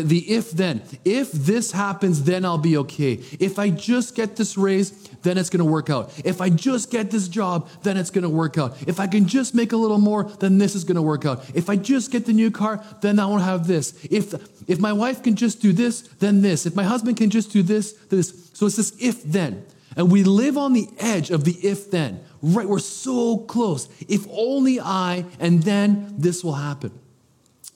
The 0.00 0.20
if 0.20 0.52
then. 0.52 0.82
If 1.04 1.30
this 1.32 1.72
happens, 1.72 2.24
then 2.24 2.44
I'll 2.44 2.56
be 2.58 2.78
okay. 2.78 3.20
If 3.38 3.58
I 3.58 3.68
just 3.68 4.14
get 4.14 4.36
this 4.36 4.56
raise, 4.56 4.90
then 5.22 5.36
it's 5.36 5.50
going 5.50 5.64
to 5.64 5.70
work 5.70 5.90
out. 5.90 6.10
If 6.24 6.40
I 6.40 6.48
just 6.48 6.90
get 6.90 7.10
this 7.10 7.28
job, 7.28 7.68
then 7.82 7.96
it's 7.96 8.10
going 8.10 8.22
to 8.22 8.28
work 8.28 8.56
out. 8.56 8.76
If 8.86 8.98
I 8.98 9.06
can 9.06 9.26
just 9.28 9.54
make 9.54 9.72
a 9.72 9.76
little 9.76 9.98
more, 9.98 10.24
then 10.24 10.58
this 10.58 10.74
is 10.74 10.84
going 10.84 10.94
to 10.96 11.02
work 11.02 11.26
out. 11.26 11.44
If 11.54 11.68
I 11.68 11.76
just 11.76 12.10
get 12.10 12.24
the 12.26 12.32
new 12.32 12.50
car, 12.50 12.82
then 13.02 13.18
I 13.18 13.26
won't 13.26 13.42
have 13.42 13.66
this. 13.66 13.92
If 14.10 14.34
if 14.68 14.78
my 14.78 14.92
wife 14.92 15.22
can 15.22 15.34
just 15.36 15.60
do 15.60 15.72
this, 15.72 16.02
then 16.20 16.40
this. 16.40 16.64
If 16.66 16.74
my 16.76 16.84
husband 16.84 17.16
can 17.18 17.28
just 17.30 17.52
do 17.52 17.62
this, 17.62 17.92
this. 18.08 18.50
So 18.54 18.66
it's 18.66 18.76
this 18.76 18.94
if 19.00 19.22
then. 19.24 19.66
And 19.96 20.10
we 20.10 20.22
live 20.24 20.56
on 20.56 20.72
the 20.72 20.88
edge 20.98 21.30
of 21.30 21.44
the 21.44 21.52
if 21.52 21.90
then. 21.90 22.20
Right, 22.40 22.66
we're 22.68 22.78
so 22.78 23.38
close. 23.38 23.88
If 24.08 24.26
only 24.30 24.80
I, 24.80 25.24
and 25.38 25.62
then 25.62 26.14
this 26.16 26.42
will 26.42 26.54
happen. 26.54 26.92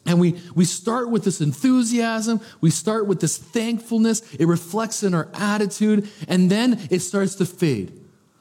And 0.06 0.20
we, 0.20 0.40
we 0.54 0.64
start 0.64 1.10
with 1.10 1.24
this 1.24 1.40
enthusiasm. 1.40 2.40
We 2.60 2.70
start 2.70 3.06
with 3.06 3.20
this 3.20 3.36
thankfulness. 3.36 4.22
It 4.36 4.46
reflects 4.46 5.02
in 5.02 5.14
our 5.14 5.28
attitude. 5.34 6.08
And 6.28 6.48
then 6.48 6.80
it 6.90 7.00
starts 7.00 7.34
to 7.36 7.44
fade. 7.44 7.92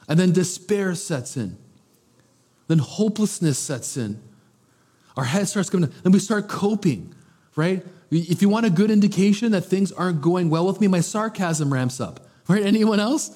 And 0.08 0.20
then 0.20 0.32
despair 0.32 0.94
sets 0.94 1.36
in. 1.36 1.58
Then 2.68 2.78
hopelessness 2.78 3.58
sets 3.58 3.98
in. 3.98 4.22
Our 5.18 5.24
head 5.24 5.48
starts 5.48 5.70
coming 5.70 5.90
down. 5.90 6.00
Then 6.04 6.12
we 6.12 6.20
start 6.20 6.48
coping, 6.48 7.16
right? 7.56 7.84
If 8.12 8.42
you 8.42 8.50
want 8.50 8.68
a 8.68 8.70
good 8.70 8.92
indication 8.92 9.52
that 9.54 9.62
things 9.62 9.92
aren't 9.92 10.22
going 10.22 10.50
well 10.52 10.68
with 10.68 10.80
me, 10.80 10.88
my 10.88 11.00
sarcasm 11.00 11.74
ramps 11.74 12.00
up, 12.00 12.28
right? 12.48 12.62
Anyone 12.64 13.00
else? 13.00 13.36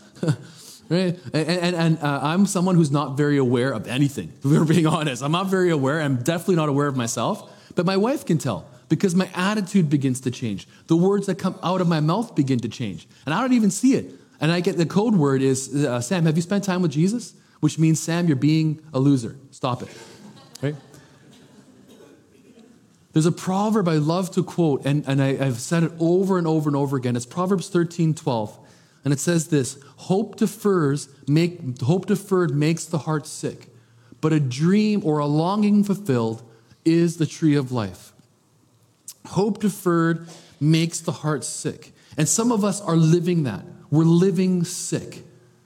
right? 0.90 1.18
And, 1.34 1.48
and, 1.48 1.76
and 1.76 2.00
uh, 2.00 2.20
I'm 2.22 2.46
someone 2.46 2.76
who's 2.76 2.92
not 2.92 3.18
very 3.18 3.38
aware 3.38 3.72
of 3.72 3.88
anything, 3.88 4.32
if 4.38 4.46
we're 4.46 4.66
being 4.66 4.86
honest. 4.88 5.24
I'm 5.24 5.32
not 5.32 5.48
very 5.48 5.72
aware. 5.72 6.00
I'm 6.02 6.18
definitely 6.18 6.58
not 6.58 6.70
aware 6.70 6.88
of 6.88 6.96
myself. 6.98 7.50
But 7.80 7.86
my 7.86 7.96
wife 7.96 8.26
can 8.26 8.38
tell 8.38 8.66
because 8.90 9.16
my 9.16 9.30
attitude 9.34 9.90
begins 9.90 10.20
to 10.22 10.32
change. 10.32 10.68
The 10.88 10.98
words 10.98 11.28
that 11.28 11.36
come 11.36 11.56
out 11.64 11.80
of 11.80 11.88
my 11.88 12.02
mouth 12.02 12.36
begin 12.36 12.60
to 12.60 12.68
change. 12.68 13.08
And 13.26 13.34
I 13.34 13.40
don't 13.40 13.54
even 13.54 13.72
see 13.72 13.94
it. 13.94 14.14
And 14.42 14.52
I 14.52 14.60
get 14.60 14.76
the 14.76 14.86
code 14.86 15.16
word 15.16 15.42
is 15.42 15.74
uh, 15.86 16.02
Sam, 16.02 16.26
have 16.26 16.36
you 16.36 16.42
spent 16.42 16.66
time 16.66 16.82
with 16.82 16.92
Jesus? 16.92 17.36
Which 17.62 17.80
means, 17.80 17.98
Sam, 18.02 18.28
you're 18.28 18.36
being 18.36 18.82
a 18.94 19.00
loser. 19.00 19.38
Stop 19.52 19.82
it. 19.84 20.76
There's 23.14 23.26
a 23.26 23.32
proverb 23.32 23.88
I 23.88 23.96
love 23.96 24.30
to 24.32 24.44
quote, 24.44 24.86
and, 24.86 25.06
and 25.08 25.22
I, 25.24 25.30
I've 25.30 25.60
said 25.62 25.84
it 25.84 25.94
over 26.02 26.38
and 26.38 26.46
over 26.46 26.68
and 26.70 26.76
over 26.76 26.98
again. 26.98 27.16
It's 27.16 27.26
Proverbs 27.26 27.70
13 27.70 28.14
12. 28.14 28.60
And 29.06 29.14
it 29.14 29.20
says 29.20 29.48
this 29.48 29.80
hope 29.96 30.36
defers, 30.36 31.08
make, 31.30 31.80
hope 31.82 32.08
deferred 32.08 32.54
makes 32.54 32.84
the 32.84 33.00
heart 33.00 33.26
sick, 33.26 33.70
but 34.20 34.34
a 34.34 34.40
dream 34.42 35.00
or 35.06 35.20
a 35.20 35.26
longing 35.26 35.82
fulfilled 35.86 36.44
is 36.86 37.18
the 37.18 37.26
tree 37.26 37.56
of 37.56 37.72
life. 37.72 38.14
Hope 39.28 39.60
deferred 39.60 40.28
makes 40.60 41.00
the 41.00 41.12
heart 41.12 41.44
sick. 41.44 41.94
And 42.18 42.28
some 42.28 42.52
of 42.52 42.64
us 42.64 42.82
are 42.82 42.96
living 42.96 43.44
that. 43.44 43.64
We're 43.92 44.04
living 44.04 44.64
sick. 44.64 45.24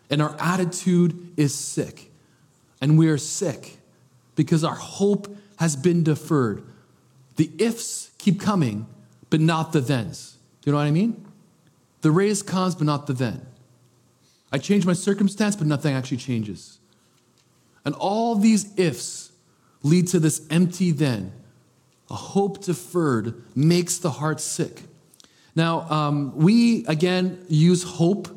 And 0.09 0.21
our 0.21 0.35
attitude 0.39 1.33
is 1.37 1.53
sick. 1.53 2.11
And 2.81 2.97
we 2.97 3.09
are 3.09 3.17
sick 3.17 3.77
because 4.35 4.63
our 4.63 4.75
hope 4.75 5.35
has 5.57 5.75
been 5.75 6.03
deferred. 6.03 6.63
The 7.37 7.49
ifs 7.57 8.11
keep 8.17 8.39
coming, 8.39 8.85
but 9.29 9.39
not 9.39 9.71
the 9.71 9.81
thens. 9.81 10.37
Do 10.61 10.69
you 10.69 10.71
know 10.73 10.79
what 10.79 10.85
I 10.85 10.91
mean? 10.91 11.23
The 12.01 12.11
raise 12.11 12.41
comes, 12.43 12.75
but 12.75 12.85
not 12.85 13.07
the 13.07 13.13
then. 13.13 13.45
I 14.51 14.57
change 14.57 14.85
my 14.85 14.93
circumstance, 14.93 15.55
but 15.55 15.65
nothing 15.65 15.95
actually 15.95 16.17
changes. 16.17 16.79
And 17.85 17.95
all 17.95 18.35
these 18.35 18.71
ifs 18.77 19.22
lead 19.83 20.07
to 20.09 20.19
this 20.19 20.45
empty 20.49 20.91
then. 20.91 21.31
A 22.09 22.15
hope 22.15 22.63
deferred 22.63 23.43
makes 23.55 23.97
the 23.97 24.09
heart 24.09 24.39
sick. 24.39 24.81
Now, 25.55 25.81
um, 25.89 26.35
we 26.35 26.85
again 26.87 27.45
use 27.47 27.83
hope 27.83 28.27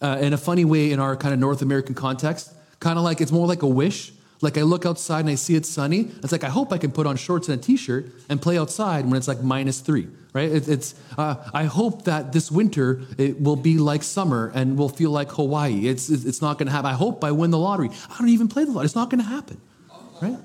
uh, 0.00 0.18
in 0.20 0.32
a 0.32 0.36
funny 0.38 0.64
way 0.64 0.90
in 0.90 0.98
our 0.98 1.16
kind 1.16 1.32
of 1.32 1.38
North 1.40 1.62
American 1.62 1.94
context, 1.94 2.52
kind 2.80 2.98
of 2.98 3.04
like 3.04 3.20
it's 3.20 3.32
more 3.32 3.46
like 3.46 3.62
a 3.62 3.66
wish. 3.68 4.12
Like 4.40 4.58
I 4.58 4.62
look 4.62 4.84
outside 4.84 5.20
and 5.20 5.30
I 5.30 5.36
see 5.36 5.54
it's 5.54 5.68
sunny. 5.68 6.10
It's 6.22 6.32
like 6.32 6.44
I 6.44 6.50
hope 6.50 6.72
I 6.72 6.78
can 6.78 6.92
put 6.92 7.06
on 7.06 7.16
shorts 7.16 7.48
and 7.48 7.58
a 7.58 7.62
t-shirt 7.62 8.06
and 8.28 8.42
play 8.42 8.58
outside 8.58 9.06
when 9.06 9.16
it's 9.16 9.28
like 9.28 9.42
minus 9.42 9.80
three, 9.80 10.06
right? 10.34 10.50
It, 10.50 10.68
it's 10.68 10.94
uh, 11.16 11.36
I 11.54 11.64
hope 11.64 12.04
that 12.04 12.32
this 12.32 12.50
winter 12.50 13.02
it 13.16 13.40
will 13.40 13.56
be 13.56 13.78
like 13.78 14.02
summer 14.02 14.52
and 14.54 14.76
will 14.76 14.90
feel 14.90 15.10
like 15.12 15.30
Hawaii. 15.30 15.88
It's 15.88 16.10
it's 16.10 16.42
not 16.42 16.58
going 16.58 16.66
to 16.66 16.72
happen. 16.72 16.86
I 16.86 16.92
hope 16.94 17.24
I 17.24 17.30
win 17.30 17.52
the 17.52 17.58
lottery. 17.58 17.88
I 18.10 18.18
don't 18.18 18.28
even 18.28 18.48
play 18.48 18.64
the 18.64 18.72
lottery. 18.72 18.86
It's 18.86 18.96
not 18.96 19.08
going 19.08 19.22
to 19.22 19.28
happen, 19.28 19.60
right? 20.20 20.36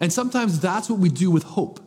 And 0.00 0.12
sometimes 0.12 0.60
that's 0.60 0.88
what 0.90 0.98
we 0.98 1.08
do 1.08 1.30
with 1.30 1.42
hope. 1.44 1.80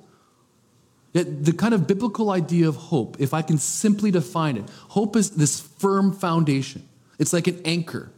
Yet 1.13 1.45
the 1.45 1.53
kind 1.53 1.73
of 1.73 1.87
biblical 1.87 2.29
idea 2.29 2.67
of 2.67 2.75
hope, 2.75 3.17
if 3.19 3.33
I 3.33 3.41
can 3.41 3.57
simply 3.57 4.11
define 4.11 4.57
it, 4.57 4.65
hope 4.89 5.15
is 5.15 5.31
this 5.31 5.59
firm 5.59 6.13
foundation. 6.13 6.87
It's 7.17 7.33
like 7.33 7.47
an 7.47 7.61
anchor, 7.65 8.11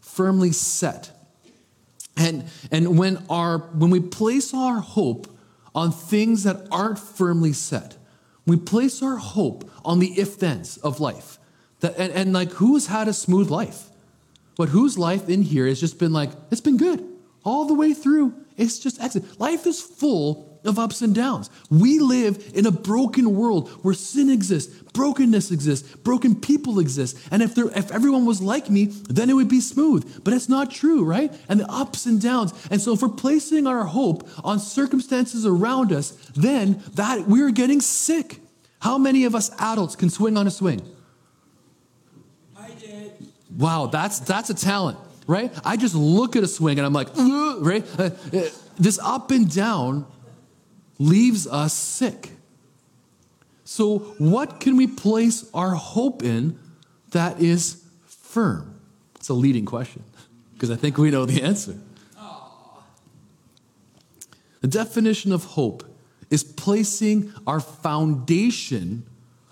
firmly 0.00 0.52
set. 0.52 1.10
And, 2.16 2.44
and 2.70 2.98
when, 2.98 3.24
our, 3.30 3.58
when 3.58 3.90
we 3.90 4.00
place 4.00 4.52
our 4.52 4.80
hope 4.80 5.34
on 5.74 5.90
things 5.92 6.42
that 6.44 6.66
aren't 6.70 6.98
firmly 6.98 7.52
set, 7.52 7.96
we 8.46 8.56
place 8.56 9.02
our 9.02 9.16
hope 9.16 9.70
on 9.84 9.98
the 9.98 10.08
if 10.18 10.34
thens 10.34 10.76
of 10.78 11.00
life. 11.00 11.38
That, 11.80 11.96
and, 11.98 12.12
and 12.12 12.32
like, 12.32 12.52
who's 12.52 12.88
had 12.88 13.08
a 13.08 13.12
smooth 13.12 13.50
life? 13.50 13.84
But 14.56 14.70
whose 14.70 14.98
life 14.98 15.28
in 15.28 15.42
here 15.42 15.66
has 15.66 15.78
just 15.80 15.98
been 15.98 16.12
like, 16.12 16.30
it's 16.50 16.60
been 16.60 16.76
good 16.78 17.06
all 17.44 17.64
the 17.66 17.74
way 17.74 17.94
through. 17.94 18.34
It's 18.58 18.78
just 18.80 19.00
accident. 19.00 19.40
Life 19.40 19.66
is 19.66 19.80
full 19.80 20.60
of 20.64 20.78
ups 20.80 21.00
and 21.00 21.14
downs. 21.14 21.48
We 21.70 22.00
live 22.00 22.50
in 22.54 22.66
a 22.66 22.72
broken 22.72 23.36
world 23.36 23.68
where 23.84 23.94
sin 23.94 24.28
exists, 24.28 24.74
brokenness 24.92 25.52
exists, 25.52 25.94
broken 25.98 26.34
people 26.34 26.80
exist. 26.80 27.16
And 27.30 27.40
if 27.40 27.54
there, 27.54 27.68
if 27.68 27.92
everyone 27.92 28.26
was 28.26 28.42
like 28.42 28.68
me, 28.68 28.86
then 29.08 29.30
it 29.30 29.34
would 29.34 29.48
be 29.48 29.60
smooth. 29.60 30.24
But 30.24 30.34
it's 30.34 30.48
not 30.48 30.72
true, 30.72 31.04
right? 31.04 31.32
And 31.48 31.60
the 31.60 31.70
ups 31.70 32.04
and 32.04 32.20
downs. 32.20 32.52
And 32.68 32.80
so 32.80 32.92
if 32.94 33.00
we're 33.00 33.08
placing 33.08 33.68
our 33.68 33.84
hope 33.84 34.28
on 34.44 34.58
circumstances 34.58 35.46
around 35.46 35.92
us, 35.92 36.10
then 36.34 36.82
that 36.94 37.28
we're 37.28 37.52
getting 37.52 37.80
sick. 37.80 38.40
How 38.80 38.98
many 38.98 39.24
of 39.24 39.36
us 39.36 39.52
adults 39.60 39.94
can 39.94 40.10
swing 40.10 40.36
on 40.36 40.48
a 40.48 40.50
swing? 40.50 40.80
I 42.56 42.70
did. 42.72 43.12
Wow, 43.56 43.86
that's 43.86 44.18
that's 44.20 44.50
a 44.50 44.54
talent 44.54 44.98
right? 45.28 45.54
I 45.64 45.76
just 45.76 45.94
look 45.94 46.34
at 46.34 46.42
a 46.42 46.48
swing 46.48 46.78
and 46.80 46.84
I'm 46.86 46.92
like, 46.94 47.08
right? 47.14 47.84
Uh, 47.96 48.02
uh, 48.36 48.48
this 48.78 48.98
up 48.98 49.30
and 49.30 49.48
down 49.54 50.06
leaves 50.98 51.46
us 51.46 51.72
sick. 51.72 52.30
So, 53.64 53.98
what 54.18 54.58
can 54.58 54.76
we 54.76 54.86
place 54.86 55.48
our 55.52 55.74
hope 55.74 56.24
in 56.24 56.58
that 57.12 57.40
is 57.40 57.84
firm? 58.06 58.80
It's 59.16 59.28
a 59.28 59.34
leading 59.34 59.66
question 59.66 60.02
because 60.54 60.70
I 60.70 60.76
think 60.76 60.96
we 60.96 61.10
know 61.10 61.26
the 61.26 61.42
answer. 61.42 61.76
The 64.62 64.66
definition 64.68 65.30
of 65.32 65.44
hope 65.44 65.84
is 66.30 66.42
placing 66.42 67.32
our 67.46 67.60
foundation 67.60 69.06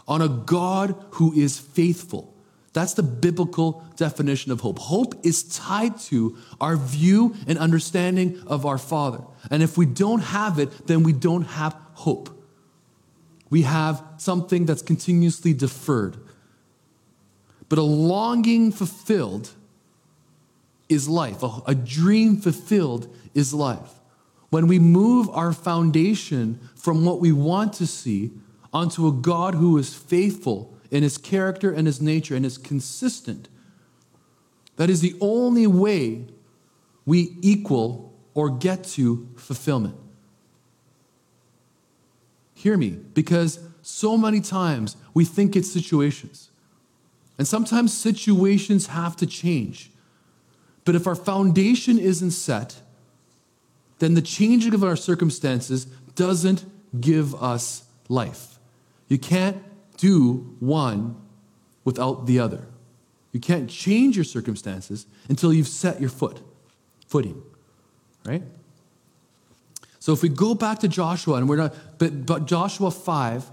on 0.09 0.21
a 0.21 0.29
God 0.29 0.97
who 1.11 1.33
is 1.33 1.59
faithful. 1.61 2.36
That's 2.77 2.93
the 2.93 3.03
biblical 3.03 3.83
definition 3.97 4.53
of 4.53 4.61
hope. 4.61 4.79
Hope 4.79 5.15
is 5.25 5.45
tied 5.45 5.99
to 6.13 6.37
our 6.61 6.77
view 6.77 7.35
and 7.47 7.59
understanding 7.59 8.39
of 8.47 8.67
our 8.67 8.77
Father. 8.77 9.23
And 9.51 9.63
if 9.63 9.79
we 9.79 9.87
don't 9.87 10.19
have 10.21 10.59
it, 10.59 10.87
then 10.87 11.03
we 11.03 11.15
don't 11.15 11.45
have 11.45 11.75
hope. 11.95 12.29
We 13.49 13.63
have 13.63 14.03
something 14.19 14.67
that's 14.67 14.83
continuously 14.83 15.55
deferred. 15.55 16.19
But 17.71 17.79
a 17.79 17.83
longing 17.83 18.73
fulfilled 18.73 19.53
is 20.91 21.09
life, 21.09 21.43
a, 21.43 21.61
a 21.69 21.75
dream 21.75 22.37
fulfilled 22.37 23.09
is 23.33 23.55
life. 23.55 23.91
When 24.51 24.67
we 24.67 24.79
move 24.79 25.31
our 25.31 25.55
foundation 25.55 26.61
from 26.77 27.07
what 27.07 27.21
we 27.23 27.33
want 27.33 27.73
to 27.81 27.87
see 27.87 28.33
onto 28.71 29.07
a 29.09 29.13
God 29.13 29.55
who 29.55 29.79
is 29.79 29.95
faithful 29.95 30.76
in 30.91 31.03
his 31.03 31.19
character 31.19 31.71
and 31.73 31.87
his 31.87 32.01
nature 32.01 32.35
and 32.37 32.45
is 32.45 32.59
consistent. 32.59 33.49
That 34.77 34.91
is 34.91 35.01
the 35.01 35.17
only 35.21 35.67
way 35.67 36.27
we 37.05 37.37
equal 37.41 38.15
or 38.35 38.51
get 38.51 38.85
to 38.85 39.29
fulfillment. 39.37 39.97
Hear 42.55 42.77
me, 42.77 42.91
because 43.15 43.61
so 43.83 44.17
many 44.17 44.41
times 44.41 44.97
we 45.15 45.25
think 45.25 45.57
it's 45.57 45.71
situations. 45.71 46.51
And 47.39 47.47
sometimes 47.47 47.93
situations 47.97 48.89
have 48.89 49.17
to 49.17 49.27
change. 49.27 49.91
But 50.85 50.95
if 50.95 51.07
our 51.07 51.15
foundation 51.15 51.99
isn't 51.99 52.31
set, 52.31 52.81
then 53.99 54.15
the 54.15 54.23
changing 54.23 54.75
of 54.75 54.83
our 54.85 54.97
circumstances 54.97 55.85
doesn't 56.15 56.65
give 57.01 57.35
us 57.43 57.85
life. 58.09 58.59
You 59.09 59.19
can't 59.19 59.63
do 59.97 60.55
one 60.61 61.17
without 61.85 62.27
the 62.27 62.39
other. 62.39 62.67
You 63.33 63.41
can't 63.41 63.69
change 63.69 64.17
your 64.17 64.25
circumstances 64.25 65.07
until 65.29 65.53
you've 65.53 65.69
set 65.69 66.01
your 66.01 66.11
foot, 66.11 66.41
footing, 67.07 67.41
right? 68.25 68.43
So 69.99 70.13
if 70.13 70.23
we 70.23 70.29
go 70.29 70.55
back 70.55 70.79
to 70.81 70.89
Joshua, 70.89 71.37
and 71.37 71.49
we're 71.49 71.57
not, 71.57 71.75
but, 71.99 72.27
but 72.27 72.47
Joshua 72.47 72.91
5, 72.91 73.51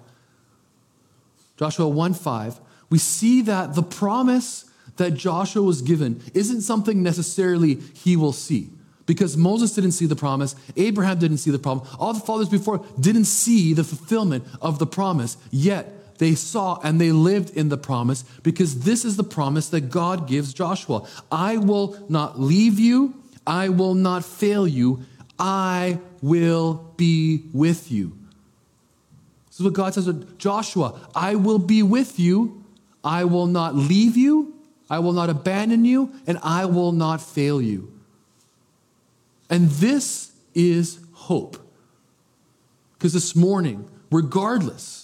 Joshua 1.57 1.87
1 1.87 2.13
5, 2.13 2.59
we 2.89 2.97
see 2.97 3.41
that 3.43 3.75
the 3.75 3.83
promise 3.83 4.65
that 4.97 5.11
Joshua 5.15 5.63
was 5.63 5.81
given 5.81 6.21
isn't 6.33 6.61
something 6.61 7.01
necessarily 7.03 7.75
he 7.93 8.15
will 8.15 8.33
see. 8.33 8.69
Because 9.05 9.35
Moses 9.35 9.73
didn't 9.73 9.91
see 9.91 10.05
the 10.05 10.15
promise, 10.15 10.55
Abraham 10.77 11.19
didn't 11.19 11.37
see 11.39 11.51
the 11.51 11.59
problem, 11.59 11.85
all 11.99 12.13
the 12.13 12.19
fathers 12.21 12.47
before 12.47 12.85
didn't 12.99 13.25
see 13.25 13.73
the 13.73 13.83
fulfillment 13.83 14.45
of 14.61 14.79
the 14.79 14.87
promise, 14.87 15.35
yet 15.51 15.91
they 16.17 16.35
saw 16.35 16.79
and 16.83 16.99
they 16.99 17.11
lived 17.11 17.49
in 17.57 17.69
the 17.69 17.77
promise 17.77 18.23
because 18.43 18.81
this 18.81 19.05
is 19.05 19.15
the 19.17 19.23
promise 19.23 19.69
that 19.69 19.81
God 19.89 20.27
gives 20.27 20.53
Joshua 20.53 21.07
I 21.31 21.57
will 21.57 21.97
not 22.09 22.39
leave 22.39 22.79
you, 22.79 23.13
I 23.45 23.69
will 23.69 23.95
not 23.95 24.23
fail 24.23 24.67
you, 24.67 25.05
I 25.39 25.99
will 26.21 26.93
be 26.97 27.43
with 27.53 27.91
you. 27.91 28.17
This 29.47 29.59
is 29.59 29.63
what 29.65 29.73
God 29.73 29.93
says 29.93 30.05
to 30.05 30.13
Joshua 30.37 30.99
I 31.15 31.35
will 31.35 31.59
be 31.59 31.83
with 31.83 32.19
you, 32.19 32.63
I 33.03 33.25
will 33.25 33.47
not 33.47 33.75
leave 33.75 34.15
you, 34.17 34.53
I 34.89 34.99
will 34.99 35.13
not 35.13 35.29
abandon 35.29 35.85
you, 35.85 36.11
and 36.27 36.37
I 36.43 36.65
will 36.65 36.91
not 36.91 37.21
fail 37.21 37.61
you. 37.61 37.91
And 39.49 39.69
this 39.69 40.31
is 40.53 40.99
hope. 41.13 41.57
Because 42.93 43.13
this 43.13 43.35
morning, 43.35 43.89
regardless, 44.11 45.02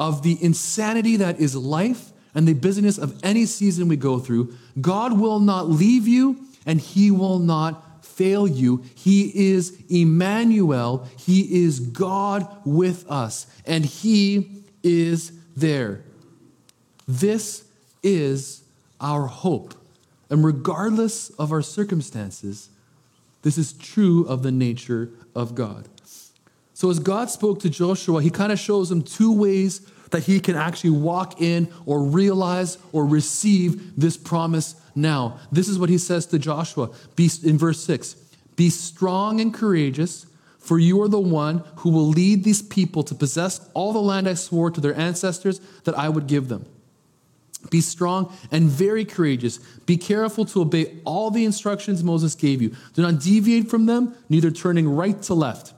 of 0.00 0.22
the 0.22 0.42
insanity 0.42 1.16
that 1.16 1.38
is 1.38 1.54
life 1.54 2.10
and 2.34 2.48
the 2.48 2.54
busyness 2.54 2.96
of 2.96 3.20
any 3.22 3.44
season 3.44 3.86
we 3.86 3.96
go 3.96 4.18
through. 4.18 4.56
God 4.80 5.20
will 5.20 5.38
not 5.38 5.68
leave 5.68 6.08
you 6.08 6.42
and 6.64 6.80
he 6.80 7.10
will 7.10 7.38
not 7.38 8.04
fail 8.04 8.48
you. 8.48 8.82
He 8.94 9.50
is 9.52 9.78
Emmanuel, 9.90 11.06
he 11.18 11.64
is 11.64 11.80
God 11.80 12.44
with 12.64 13.04
us, 13.10 13.46
and 13.66 13.84
he 13.84 14.64
is 14.82 15.32
there. 15.56 16.02
This 17.06 17.64
is 18.02 18.62
our 19.02 19.26
hope. 19.26 19.74
And 20.30 20.42
regardless 20.44 21.28
of 21.30 21.52
our 21.52 21.62
circumstances, 21.62 22.70
this 23.42 23.58
is 23.58 23.72
true 23.74 24.24
of 24.26 24.42
the 24.42 24.52
nature 24.52 25.10
of 25.34 25.54
God. 25.54 25.88
So 26.80 26.88
as 26.88 26.98
God 26.98 27.28
spoke 27.28 27.60
to 27.60 27.68
Joshua, 27.68 28.22
he 28.22 28.30
kind 28.30 28.50
of 28.50 28.58
shows 28.58 28.90
him 28.90 29.02
two 29.02 29.30
ways 29.30 29.80
that 30.12 30.22
he 30.24 30.40
can 30.40 30.56
actually 30.56 30.88
walk 30.98 31.38
in 31.42 31.68
or 31.84 32.02
realize 32.02 32.78
or 32.92 33.04
receive 33.04 34.00
this 34.00 34.16
promise 34.16 34.74
now. 34.94 35.38
This 35.52 35.68
is 35.68 35.78
what 35.78 35.90
he 35.90 35.98
says 35.98 36.24
to 36.28 36.38
Joshua 36.38 36.88
in 37.44 37.58
verse 37.58 37.84
6 37.84 38.14
Be 38.56 38.70
strong 38.70 39.42
and 39.42 39.52
courageous, 39.52 40.24
for 40.58 40.78
you 40.78 41.02
are 41.02 41.08
the 41.08 41.20
one 41.20 41.64
who 41.76 41.90
will 41.90 42.06
lead 42.06 42.44
these 42.44 42.62
people 42.62 43.02
to 43.02 43.14
possess 43.14 43.60
all 43.74 43.92
the 43.92 44.00
land 44.00 44.26
I 44.26 44.32
swore 44.32 44.70
to 44.70 44.80
their 44.80 44.98
ancestors 44.98 45.60
that 45.84 45.98
I 45.98 46.08
would 46.08 46.28
give 46.28 46.48
them. 46.48 46.64
Be 47.68 47.82
strong 47.82 48.34
and 48.50 48.70
very 48.70 49.04
courageous. 49.04 49.58
Be 49.84 49.98
careful 49.98 50.46
to 50.46 50.62
obey 50.62 50.98
all 51.04 51.30
the 51.30 51.44
instructions 51.44 52.02
Moses 52.02 52.34
gave 52.34 52.62
you. 52.62 52.74
Do 52.94 53.02
not 53.02 53.20
deviate 53.20 53.68
from 53.68 53.84
them, 53.84 54.14
neither 54.30 54.50
turning 54.50 54.88
right 54.88 55.20
to 55.24 55.34
left 55.34 55.74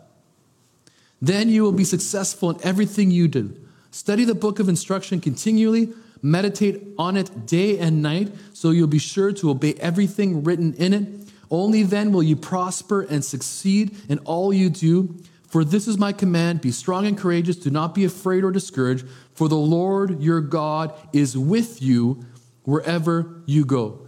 then 1.23 1.49
you 1.49 1.63
will 1.63 1.73
be 1.73 1.85
successful 1.85 2.51
in 2.51 2.57
everything 2.67 3.13
you 3.13 3.29
do. 3.29 3.57
Study 3.93 4.25
the 4.25 4.35
book 4.35 4.59
of 4.59 4.69
instruction 4.69 5.21
continually, 5.21 5.91
meditate 6.21 6.83
on 6.99 7.17
it 7.17 7.47
day 7.47 7.79
and 7.79 8.03
night, 8.03 8.33
so 8.53 8.71
you'll 8.71 8.89
be 8.89 8.99
sure 8.99 9.31
to 9.35 9.51
obey 9.51 9.75
everything 9.75 10.43
written 10.43 10.75
in 10.75 10.93
it. 10.93 11.07
Only 11.49 11.85
then 11.85 12.11
will 12.13 12.25
you 12.25 12.35
prosper 12.35 13.03
and 13.03 13.25
succeed 13.25 13.97
in 14.09 14.19
all 14.21 14.53
you 14.53 14.69
do. 14.69 15.15
For 15.47 15.63
this 15.65 15.87
is 15.87 15.97
my 15.99 16.11
command 16.13 16.61
be 16.61 16.73
strong 16.73 17.07
and 17.07 17.17
courageous, 17.17 17.55
do 17.55 17.71
not 17.71 17.95
be 17.95 18.05
afraid 18.05 18.43
or 18.43 18.51
discouraged, 18.51 19.07
for 19.33 19.49
the 19.49 19.55
Lord 19.57 20.21
your 20.21 20.41
God 20.41 20.93
is 21.13 21.39
with 21.39 21.81
you 21.81 22.25
wherever 22.65 23.43
you 23.47 23.65
go. 23.65 24.01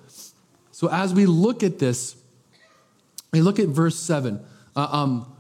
So, 0.73 0.89
as 0.91 1.13
we 1.15 1.27
look 1.27 1.63
at 1.63 1.79
this, 1.79 2.17
we 3.33 3.41
look 3.43 3.59
at 3.61 3.69
verse 3.69 3.95
7. 3.97 4.41
Uh, 4.75 4.89
um, 4.91 5.34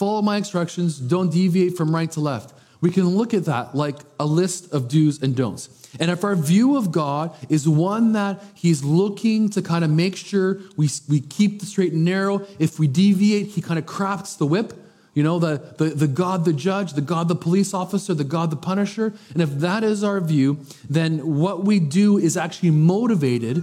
Follow 0.00 0.22
my 0.22 0.38
instructions, 0.38 0.98
don't 0.98 1.30
deviate 1.30 1.76
from 1.76 1.94
right 1.94 2.10
to 2.10 2.20
left. 2.20 2.54
We 2.80 2.88
can 2.90 3.06
look 3.06 3.34
at 3.34 3.44
that 3.44 3.74
like 3.74 3.96
a 4.18 4.24
list 4.24 4.72
of 4.72 4.88
do's 4.88 5.22
and 5.22 5.36
don'ts. 5.36 5.68
And 6.00 6.10
if 6.10 6.24
our 6.24 6.34
view 6.34 6.78
of 6.78 6.90
God 6.90 7.36
is 7.50 7.68
one 7.68 8.12
that 8.12 8.42
He's 8.54 8.82
looking 8.82 9.50
to 9.50 9.60
kind 9.60 9.84
of 9.84 9.90
make 9.90 10.16
sure 10.16 10.58
we, 10.78 10.88
we 11.06 11.20
keep 11.20 11.60
the 11.60 11.66
straight 11.66 11.92
and 11.92 12.02
narrow, 12.02 12.46
if 12.58 12.78
we 12.78 12.86
deviate, 12.88 13.48
He 13.48 13.60
kind 13.60 13.78
of 13.78 13.84
crafts 13.84 14.36
the 14.36 14.46
whip. 14.46 14.72
You 15.12 15.22
know, 15.22 15.38
the, 15.38 15.74
the, 15.76 15.90
the 15.90 16.08
God 16.08 16.46
the 16.46 16.54
judge, 16.54 16.94
the 16.94 17.02
God 17.02 17.28
the 17.28 17.34
police 17.36 17.74
officer, 17.74 18.14
the 18.14 18.24
God 18.24 18.48
the 18.48 18.56
punisher. 18.56 19.12
And 19.34 19.42
if 19.42 19.50
that 19.56 19.84
is 19.84 20.02
our 20.02 20.22
view, 20.22 20.60
then 20.88 21.36
what 21.36 21.64
we 21.66 21.78
do 21.78 22.16
is 22.16 22.38
actually 22.38 22.70
motivated 22.70 23.62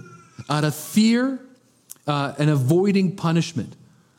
out 0.51 0.63
of 0.63 0.75
fear 0.75 1.39
uh, 2.05 2.35
and 2.37 2.51
avoiding 2.51 3.15
punishment. 3.15 3.73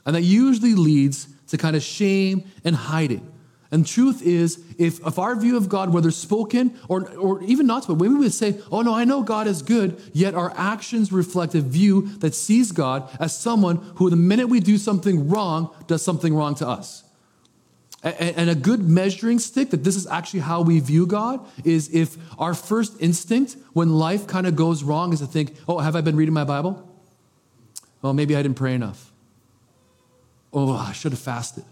And 0.05 0.17
that 0.17 0.23
usually 0.23 0.75
leads 0.75 1.29
to 1.49 1.57
kind 1.59 1.77
of 1.77 1.83
shame 1.83 2.45
and 2.65 2.75
hiding. 2.77 3.27
And 3.71 3.87
truth 3.87 4.23
is, 4.23 4.63
if, 4.79 5.07
if 5.07 5.19
our 5.19 5.37
view 5.37 5.59
of 5.59 5.69
God, 5.69 5.93
whether 5.93 6.11
spoken 6.11 6.79
or, 6.89 7.09
or 7.17 7.43
even 7.43 7.67
not 7.67 7.83
spoken, 7.85 7.99
when 7.99 8.13
we 8.15 8.21
would 8.21 8.33
say, 8.33 8.55
oh 8.71 8.81
no, 8.81 8.95
I 8.95 9.05
know 9.05 9.23
God 9.23 9.47
is 9.47 9.61
good, 9.61 10.01
yet 10.15 10.35
our 10.35 10.53
actions 10.57 11.13
reflect 11.13 11.55
a 11.55 11.61
view 11.61 12.09
that 12.19 12.35
sees 12.35 12.73
God 12.73 13.09
as 13.21 13.37
someone 13.39 13.77
who, 13.97 14.09
the 14.09 14.17
minute 14.17 14.47
we 14.49 14.61
do 14.61 14.79
something 14.79 15.29
wrong, 15.29 15.69
does 15.87 16.03
something 16.03 16.35
wrong 16.35 16.55
to 16.57 16.69
us. 16.69 17.05
And 18.03 18.49
a 18.49 18.55
good 18.55 18.81
measuring 18.89 19.41
stick 19.41 19.71
that 19.71 19.83
this 19.83 19.97
is 19.97 20.07
actually 20.07 20.41
how 20.41 20.63
we 20.63 20.79
view 20.79 21.05
God 21.05 21.41
is 21.67 21.93
if 21.93 22.17
our 22.39 22.55
first 22.55 22.95
instinct 23.01 23.57
when 23.73 23.91
life 23.93 24.29
kind 24.29 24.47
of 24.47 24.55
goes 24.55 24.85
wrong 24.85 25.13
is 25.13 25.19
to 25.19 25.27
think, 25.27 25.57
oh, 25.67 25.79
have 25.79 25.97
I 25.97 26.01
been 26.01 26.15
reading 26.15 26.33
my 26.33 26.45
Bible? 26.45 26.87
Well, 28.01 28.13
maybe 28.15 28.37
I 28.37 28.43
didn't 28.43 28.57
pray 28.57 28.73
enough 28.75 29.08
oh, 30.53 30.73
I 30.73 30.93
should 30.93 31.13
have 31.13 31.19
fasted. 31.21 31.65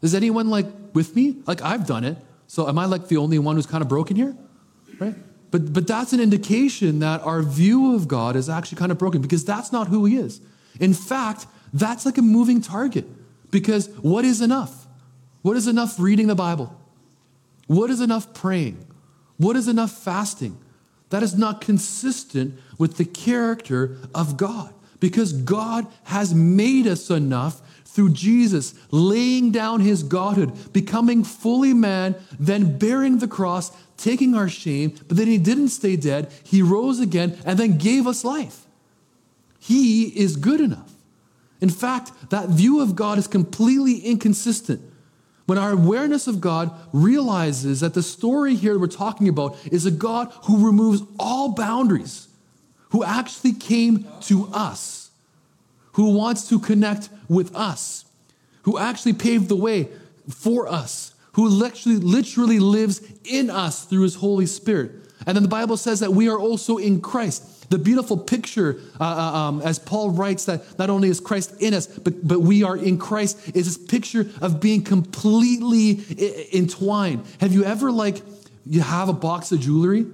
Is 0.00 0.14
anyone 0.14 0.50
like 0.50 0.66
with 0.94 1.14
me? 1.14 1.36
Like 1.46 1.62
I've 1.62 1.86
done 1.86 2.04
it. 2.04 2.16
So 2.46 2.68
am 2.68 2.78
I 2.78 2.86
like 2.86 3.08
the 3.08 3.16
only 3.16 3.38
one 3.38 3.56
who's 3.56 3.66
kind 3.66 3.82
of 3.82 3.88
broken 3.88 4.16
here? 4.16 4.36
Right? 4.98 5.14
But 5.50 5.72
but 5.72 5.86
that's 5.86 6.12
an 6.12 6.20
indication 6.20 7.00
that 7.00 7.22
our 7.22 7.42
view 7.42 7.94
of 7.94 8.08
God 8.08 8.36
is 8.36 8.48
actually 8.48 8.78
kind 8.78 8.90
of 8.92 8.98
broken 8.98 9.22
because 9.22 9.44
that's 9.44 9.72
not 9.72 9.88
who 9.88 10.04
he 10.04 10.16
is. 10.16 10.40
In 10.80 10.94
fact, 10.94 11.46
that's 11.72 12.04
like 12.04 12.18
a 12.18 12.22
moving 12.22 12.60
target. 12.60 13.06
Because 13.50 13.88
what 14.00 14.24
is 14.24 14.40
enough? 14.40 14.86
What 15.42 15.56
is 15.56 15.66
enough 15.68 15.98
reading 16.00 16.26
the 16.26 16.34
Bible? 16.34 16.78
What 17.66 17.90
is 17.90 18.00
enough 18.00 18.32
praying? 18.34 18.84
What 19.36 19.56
is 19.56 19.68
enough 19.68 19.90
fasting? 19.92 20.56
That 21.10 21.22
is 21.22 21.36
not 21.36 21.60
consistent 21.60 22.58
with 22.78 22.96
the 22.96 23.04
character 23.04 23.98
of 24.14 24.38
God 24.38 24.72
because 24.98 25.34
God 25.34 25.86
has 26.04 26.32
made 26.34 26.86
us 26.86 27.10
enough 27.10 27.60
through 27.92 28.08
Jesus 28.08 28.72
laying 28.90 29.50
down 29.50 29.80
his 29.80 30.02
godhood, 30.02 30.52
becoming 30.72 31.22
fully 31.22 31.74
man, 31.74 32.14
then 32.40 32.78
bearing 32.78 33.18
the 33.18 33.28
cross, 33.28 33.70
taking 33.98 34.34
our 34.34 34.48
shame, 34.48 34.94
but 35.08 35.18
then 35.18 35.26
he 35.26 35.36
didn't 35.36 35.68
stay 35.68 35.94
dead. 35.96 36.32
He 36.42 36.62
rose 36.62 37.00
again 37.00 37.36
and 37.44 37.58
then 37.58 37.76
gave 37.76 38.06
us 38.06 38.24
life. 38.24 38.64
He 39.60 40.04
is 40.04 40.36
good 40.36 40.60
enough. 40.62 40.90
In 41.60 41.68
fact, 41.68 42.30
that 42.30 42.48
view 42.48 42.80
of 42.80 42.96
God 42.96 43.18
is 43.18 43.26
completely 43.26 43.98
inconsistent. 43.98 44.80
When 45.44 45.58
our 45.58 45.72
awareness 45.72 46.26
of 46.26 46.40
God 46.40 46.70
realizes 46.94 47.80
that 47.80 47.92
the 47.92 48.02
story 48.02 48.54
here 48.54 48.78
we're 48.78 48.86
talking 48.86 49.28
about 49.28 49.54
is 49.70 49.84
a 49.84 49.90
God 49.90 50.32
who 50.44 50.64
removes 50.66 51.02
all 51.18 51.52
boundaries, 51.54 52.28
who 52.88 53.04
actually 53.04 53.52
came 53.52 54.06
to 54.22 54.48
us 54.54 55.01
who 55.92 56.10
wants 56.16 56.48
to 56.48 56.58
connect 56.58 57.08
with 57.28 57.54
us, 57.54 58.04
who 58.62 58.78
actually 58.78 59.12
paved 59.12 59.48
the 59.48 59.56
way 59.56 59.88
for 60.28 60.68
us, 60.68 61.14
who 61.32 61.48
literally, 61.48 61.98
literally 61.98 62.58
lives 62.58 63.00
in 63.24 63.50
us 63.50 63.84
through 63.84 64.02
his 64.02 64.16
Holy 64.16 64.46
Spirit. 64.46 64.92
And 65.26 65.36
then 65.36 65.42
the 65.42 65.48
Bible 65.48 65.76
says 65.76 66.00
that 66.00 66.12
we 66.12 66.28
are 66.28 66.38
also 66.38 66.78
in 66.78 67.00
Christ. 67.00 67.70
The 67.70 67.78
beautiful 67.78 68.18
picture, 68.18 68.80
uh, 69.00 69.04
uh, 69.04 69.36
um, 69.38 69.62
as 69.62 69.78
Paul 69.78 70.10
writes, 70.10 70.44
that 70.46 70.78
not 70.78 70.90
only 70.90 71.08
is 71.08 71.20
Christ 71.20 71.54
in 71.60 71.74
us, 71.74 71.86
but, 71.86 72.26
but 72.26 72.40
we 72.40 72.64
are 72.64 72.76
in 72.76 72.98
Christ, 72.98 73.40
is 73.54 73.64
this 73.66 73.78
picture 73.78 74.26
of 74.40 74.60
being 74.60 74.82
completely 74.82 76.04
I- 76.18 76.48
entwined. 76.52 77.24
Have 77.40 77.52
you 77.52 77.64
ever, 77.64 77.90
like, 77.90 78.20
you 78.66 78.80
have 78.80 79.08
a 79.08 79.12
box 79.14 79.52
of 79.52 79.60
jewelry, 79.60 80.06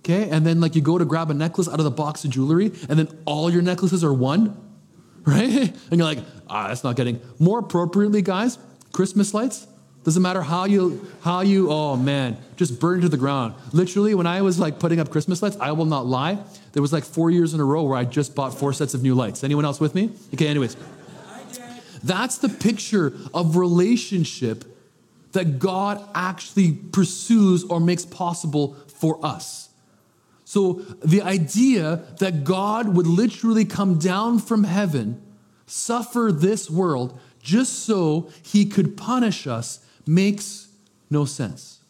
okay, 0.00 0.28
and 0.30 0.44
then, 0.44 0.60
like, 0.60 0.74
you 0.74 0.82
go 0.82 0.98
to 0.98 1.04
grab 1.04 1.30
a 1.30 1.34
necklace 1.34 1.68
out 1.68 1.78
of 1.78 1.84
the 1.84 1.90
box 1.90 2.24
of 2.24 2.30
jewelry, 2.30 2.72
and 2.88 2.98
then 2.98 3.08
all 3.26 3.48
your 3.50 3.62
necklaces 3.62 4.02
are 4.02 4.12
one? 4.12 4.56
right? 5.24 5.42
And 5.48 5.92
you're 5.98 6.04
like, 6.06 6.18
ah, 6.48 6.68
that's 6.68 6.84
not 6.84 6.96
getting. 6.96 7.18
More 7.38 7.58
appropriately, 7.60 8.20
guys, 8.22 8.58
Christmas 8.92 9.32
lights. 9.34 9.66
Doesn't 10.04 10.22
matter 10.22 10.42
how 10.42 10.64
you, 10.66 11.10
how 11.22 11.40
you, 11.40 11.70
oh 11.72 11.96
man, 11.96 12.36
just 12.56 12.78
burn 12.78 13.00
to 13.00 13.08
the 13.08 13.16
ground. 13.16 13.54
Literally, 13.72 14.14
when 14.14 14.26
I 14.26 14.42
was 14.42 14.58
like 14.60 14.78
putting 14.78 15.00
up 15.00 15.08
Christmas 15.08 15.42
lights, 15.42 15.56
I 15.58 15.72
will 15.72 15.86
not 15.86 16.04
lie, 16.04 16.36
there 16.74 16.82
was 16.82 16.92
like 16.92 17.04
four 17.04 17.30
years 17.30 17.54
in 17.54 17.60
a 17.60 17.64
row 17.64 17.84
where 17.84 17.96
I 17.96 18.04
just 18.04 18.34
bought 18.34 18.50
four 18.52 18.74
sets 18.74 18.92
of 18.92 19.02
new 19.02 19.14
lights. 19.14 19.42
Anyone 19.44 19.64
else 19.64 19.80
with 19.80 19.94
me? 19.94 20.10
Okay, 20.34 20.48
anyways. 20.48 20.76
That's 22.02 22.36
the 22.36 22.50
picture 22.50 23.14
of 23.32 23.56
relationship 23.56 24.66
that 25.32 25.58
God 25.58 26.06
actually 26.14 26.72
pursues 26.72 27.64
or 27.64 27.80
makes 27.80 28.04
possible 28.04 28.76
for 28.98 29.24
us. 29.24 29.63
So 30.54 30.74
the 31.04 31.20
idea 31.20 32.04
that 32.20 32.44
God 32.44 32.94
would 32.94 33.08
literally 33.08 33.64
come 33.64 33.98
down 33.98 34.38
from 34.38 34.62
heaven, 34.62 35.20
suffer 35.66 36.30
this 36.32 36.70
world, 36.70 37.18
just 37.42 37.84
so 37.84 38.30
he 38.44 38.64
could 38.64 38.96
punish 38.96 39.48
us 39.48 39.84
makes 40.06 40.68
no 41.10 41.24
sense. 41.24 41.80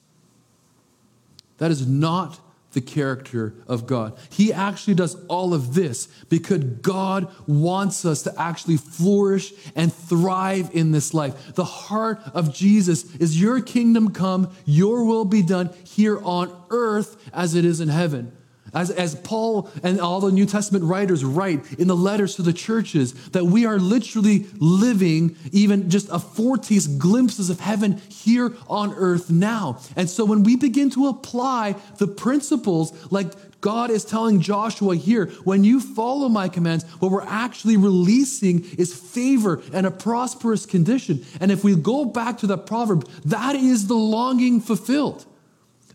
That 1.58 1.70
is 1.72 1.86
not 1.86 2.40
the 2.72 2.80
character 2.80 3.52
of 3.68 3.86
God. 3.86 4.16
He 4.30 4.50
actually 4.50 4.94
does 4.94 5.22
all 5.26 5.52
of 5.52 5.74
this 5.74 6.06
because 6.30 6.64
God 6.64 7.30
wants 7.46 8.06
us 8.06 8.22
to 8.22 8.32
actually 8.40 8.78
flourish 8.78 9.52
and 9.76 9.92
thrive 9.92 10.70
in 10.72 10.90
this 10.90 11.12
life. 11.12 11.54
The 11.54 11.64
heart 11.66 12.18
of 12.32 12.54
Jesus 12.54 13.14
is 13.16 13.38
your 13.38 13.60
kingdom 13.60 14.10
come, 14.14 14.56
your 14.64 15.04
will 15.04 15.26
be 15.26 15.42
done 15.42 15.68
here 15.84 16.18
on 16.24 16.50
earth 16.70 17.18
as 17.34 17.54
it 17.54 17.66
is 17.66 17.78
in 17.82 17.88
heaven. 17.90 18.32
As, 18.74 18.90
as 18.90 19.14
Paul 19.14 19.70
and 19.84 20.00
all 20.00 20.18
the 20.20 20.32
New 20.32 20.46
Testament 20.46 20.84
writers 20.84 21.24
write 21.24 21.62
in 21.74 21.86
the 21.86 21.94
letters 21.96 22.34
to 22.36 22.42
the 22.42 22.52
churches, 22.52 23.12
that 23.30 23.44
we 23.46 23.66
are 23.66 23.78
literally 23.78 24.46
living 24.58 25.36
even 25.52 25.88
just 25.90 26.08
a 26.10 26.18
foretaste 26.18 26.98
glimpses 26.98 27.50
of 27.50 27.60
heaven 27.60 28.00
here 28.08 28.52
on 28.68 28.92
earth 28.96 29.30
now. 29.30 29.78
And 29.94 30.10
so 30.10 30.24
when 30.24 30.42
we 30.42 30.56
begin 30.56 30.90
to 30.90 31.06
apply 31.06 31.76
the 31.98 32.08
principles 32.08 32.92
like 33.12 33.32
God 33.60 33.90
is 33.90 34.04
telling 34.04 34.40
Joshua 34.40 34.96
here, 34.96 35.26
when 35.44 35.62
you 35.62 35.78
follow 35.80 36.28
my 36.28 36.48
commands, 36.48 36.84
what 36.98 37.12
we're 37.12 37.22
actually 37.22 37.76
releasing 37.76 38.64
is 38.76 38.92
favor 38.92 39.62
and 39.72 39.86
a 39.86 39.90
prosperous 39.92 40.66
condition. 40.66 41.24
And 41.40 41.52
if 41.52 41.62
we 41.62 41.76
go 41.76 42.04
back 42.04 42.38
to 42.38 42.48
the 42.48 42.58
proverb, 42.58 43.08
that 43.24 43.54
is 43.54 43.86
the 43.86 43.94
longing 43.94 44.60
fulfilled. 44.60 45.26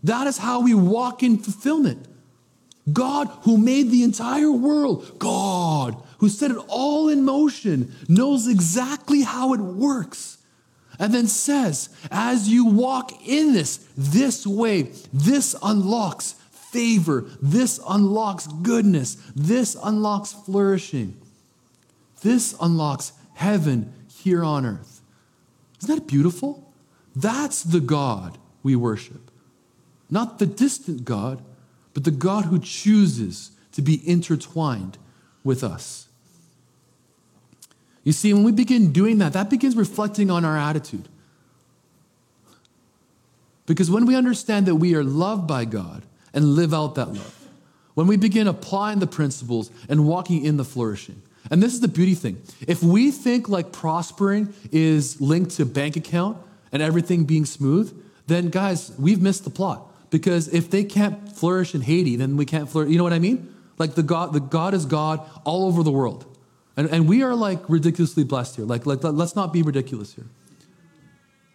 That 0.01 0.27
is 0.27 0.37
how 0.37 0.61
we 0.61 0.73
walk 0.73 1.21
in 1.23 1.37
fulfillment. 1.39 2.05
God 2.93 3.27
who 3.41 3.57
made 3.57 3.89
the 3.91 4.03
entire 4.03 4.51
world, 4.51 5.19
God 5.19 5.95
who 6.19 6.29
set 6.29 6.51
it 6.51 6.57
all 6.67 7.07
in 7.07 7.23
motion, 7.23 7.93
knows 8.09 8.45
exactly 8.47 9.21
how 9.21 9.53
it 9.53 9.59
works. 9.61 10.37
And 10.97 11.13
then 11.13 11.27
says, 11.27 11.87
as 12.11 12.49
you 12.49 12.65
walk 12.65 13.25
in 13.25 13.53
this, 13.53 13.87
this 13.97 14.45
way, 14.45 14.91
this 15.13 15.55
unlocks 15.63 16.33
favor, 16.51 17.23
this 17.41 17.79
unlocks 17.87 18.47
goodness, 18.47 19.15
this 19.33 19.77
unlocks 19.81 20.33
flourishing, 20.33 21.15
this 22.21 22.53
unlocks 22.59 23.13
heaven 23.35 23.93
here 24.13 24.43
on 24.43 24.65
earth. 24.65 24.99
Isn't 25.81 25.95
that 25.95 26.07
beautiful? 26.07 26.73
That's 27.15 27.63
the 27.63 27.79
God 27.79 28.37
we 28.61 28.75
worship, 28.75 29.31
not 30.09 30.37
the 30.37 30.45
distant 30.45 31.05
God 31.05 31.41
but 32.01 32.05
the 32.05 32.17
God 32.17 32.45
who 32.45 32.59
chooses 32.59 33.51
to 33.73 33.81
be 33.81 33.99
intertwined 34.07 34.97
with 35.43 35.65
us. 35.65 36.07
You 38.05 38.13
see, 38.13 38.33
when 38.33 38.45
we 38.45 38.53
begin 38.53 38.93
doing 38.93 39.17
that, 39.17 39.33
that 39.33 39.49
begins 39.49 39.75
reflecting 39.75 40.31
on 40.31 40.45
our 40.45 40.57
attitude. 40.57 41.09
Because 43.65 43.91
when 43.91 44.05
we 44.05 44.15
understand 44.15 44.65
that 44.67 44.75
we 44.75 44.95
are 44.95 45.03
loved 45.03 45.45
by 45.45 45.65
God 45.65 46.03
and 46.33 46.45
live 46.53 46.73
out 46.73 46.95
that 46.95 47.09
love, 47.09 47.49
when 47.95 48.07
we 48.07 48.15
begin 48.15 48.47
applying 48.47 48.99
the 48.99 49.07
principles 49.07 49.69
and 49.89 50.07
walking 50.07 50.45
in 50.45 50.55
the 50.55 50.63
flourishing, 50.63 51.21
and 51.51 51.61
this 51.61 51.73
is 51.73 51.81
the 51.81 51.87
beauty 51.89 52.15
thing. 52.15 52.41
If 52.65 52.81
we 52.81 53.11
think 53.11 53.49
like 53.49 53.73
prospering 53.73 54.53
is 54.71 55.19
linked 55.19 55.51
to 55.57 55.65
bank 55.65 55.97
account 55.97 56.37
and 56.71 56.81
everything 56.81 57.25
being 57.25 57.43
smooth, 57.43 57.93
then 58.25 58.47
guys, 58.47 58.93
we've 58.97 59.21
missed 59.21 59.43
the 59.43 59.49
plot. 59.49 59.87
Because 60.11 60.47
if 60.49 60.69
they 60.69 60.83
can't 60.83 61.31
flourish 61.35 61.75
in 61.75 61.81
Haiti, 61.81 62.15
then 62.15 62.35
we 62.37 62.45
can't 62.45 62.67
flourish. 62.69 62.91
You 62.91 62.97
know 62.97 63.03
what 63.03 63.13
I 63.13 63.19
mean? 63.19 63.53
Like 63.77 63.95
the 63.95 64.03
God, 64.03 64.33
the 64.33 64.39
God 64.39 64.73
is 64.73 64.85
God 64.85 65.21
all 65.43 65.65
over 65.67 65.83
the 65.83 65.91
world. 65.91 66.25
And, 66.75 66.89
and 66.89 67.07
we 67.07 67.23
are 67.23 67.35
like 67.35 67.59
ridiculously 67.69 68.23
blessed 68.23 68.55
here. 68.55 68.65
Like, 68.65 68.85
like, 68.85 69.03
let's 69.03 69.35
not 69.35 69.53
be 69.53 69.61
ridiculous 69.61 70.13
here. 70.13 70.27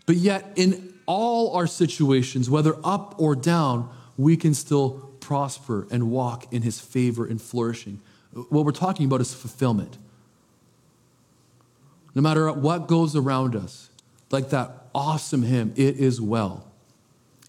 But 0.06 0.16
yet, 0.16 0.52
in 0.56 0.92
all 1.06 1.56
our 1.56 1.66
situations, 1.66 2.48
whether 2.50 2.76
up 2.84 3.14
or 3.18 3.34
down, 3.34 3.90
we 4.16 4.36
can 4.36 4.54
still 4.54 5.10
prosper 5.20 5.86
and 5.90 6.10
walk 6.10 6.52
in 6.52 6.62
his 6.62 6.78
favor 6.78 7.24
and 7.26 7.40
flourishing. 7.40 8.00
What 8.50 8.64
we're 8.66 8.72
talking 8.72 9.06
about 9.06 9.20
is 9.20 9.32
fulfillment. 9.32 9.96
No 12.14 12.20
matter 12.22 12.52
what 12.52 12.86
goes 12.86 13.16
around 13.16 13.56
us, 13.56 13.88
like 14.30 14.50
that 14.50 14.86
awesome 14.94 15.42
hymn, 15.42 15.72
it 15.76 15.96
is 15.96 16.20
well. 16.20 16.70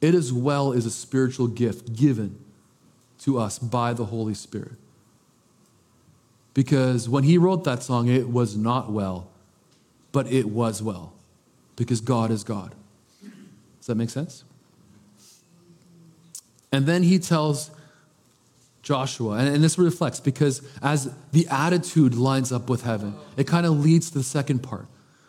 It 0.01 0.15
as 0.15 0.31
well 0.33 0.71
is 0.71 0.85
a 0.85 0.91
spiritual 0.91 1.47
gift 1.47 1.95
given 1.95 2.37
to 3.19 3.39
us 3.39 3.57
by 3.59 3.93
the 3.93 4.05
Holy 4.05 4.33
Spirit. 4.33 4.73
Because 6.53 7.09
when 7.09 7.23
he 7.23 7.37
wrote 7.37 7.63
that 7.63 7.83
song, 7.83 8.07
it 8.07 8.29
was 8.29 8.55
not 8.55 8.91
well, 8.91 9.27
but 10.11 10.27
it 10.31 10.47
was 10.49 10.81
well, 10.81 11.13
because 11.75 12.01
God 12.01 12.31
is 12.31 12.43
God. 12.43 12.73
Does 13.21 13.87
that 13.87 13.95
make 13.95 14.09
sense? 14.09 14.43
And 16.71 16.85
then 16.85 17.03
he 17.03 17.19
tells 17.19 17.71
Joshua, 18.83 19.37
and, 19.37 19.53
and 19.53 19.63
this 19.63 19.77
reflects 19.77 20.19
because 20.19 20.61
as 20.81 21.11
the 21.31 21.47
attitude 21.47 22.15
lines 22.15 22.51
up 22.51 22.69
with 22.69 22.83
heaven, 22.83 23.15
it 23.37 23.47
kind 23.47 23.65
of 23.65 23.79
leads 23.79 24.09
to 24.11 24.17
the 24.19 24.23
second 24.23 24.59
part 24.59 24.87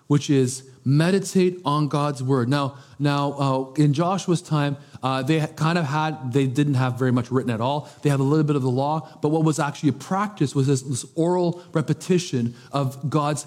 which 0.08 0.30
is 0.30 0.68
meditate 0.84 1.60
on 1.64 1.88
God's 1.88 2.22
word. 2.22 2.48
Now, 2.48 2.78
now 2.98 3.32
uh, 3.32 3.72
in 3.72 3.92
Joshua's 3.92 4.40
time, 4.42 4.76
uh, 5.02 5.22
they 5.22 5.44
kind 5.46 5.78
of 5.78 5.84
had 5.86 6.32
they 6.32 6.46
didn't 6.46 6.74
have 6.74 6.98
very 6.98 7.10
much 7.12 7.30
written 7.30 7.50
at 7.50 7.60
all. 7.60 7.88
They 8.02 8.10
had 8.10 8.20
a 8.20 8.24
little 8.24 8.44
bit 8.44 8.56
of 8.56 8.62
the 8.62 8.70
law, 8.70 9.18
but 9.20 9.28
what 9.30 9.44
was 9.44 9.58
actually 9.58 9.90
a 9.90 9.94
practice 9.94 10.54
was 10.54 10.66
this, 10.68 10.82
this 10.82 11.04
oral 11.16 11.62
repetition 11.72 12.54
of 12.72 13.10
God's 13.10 13.46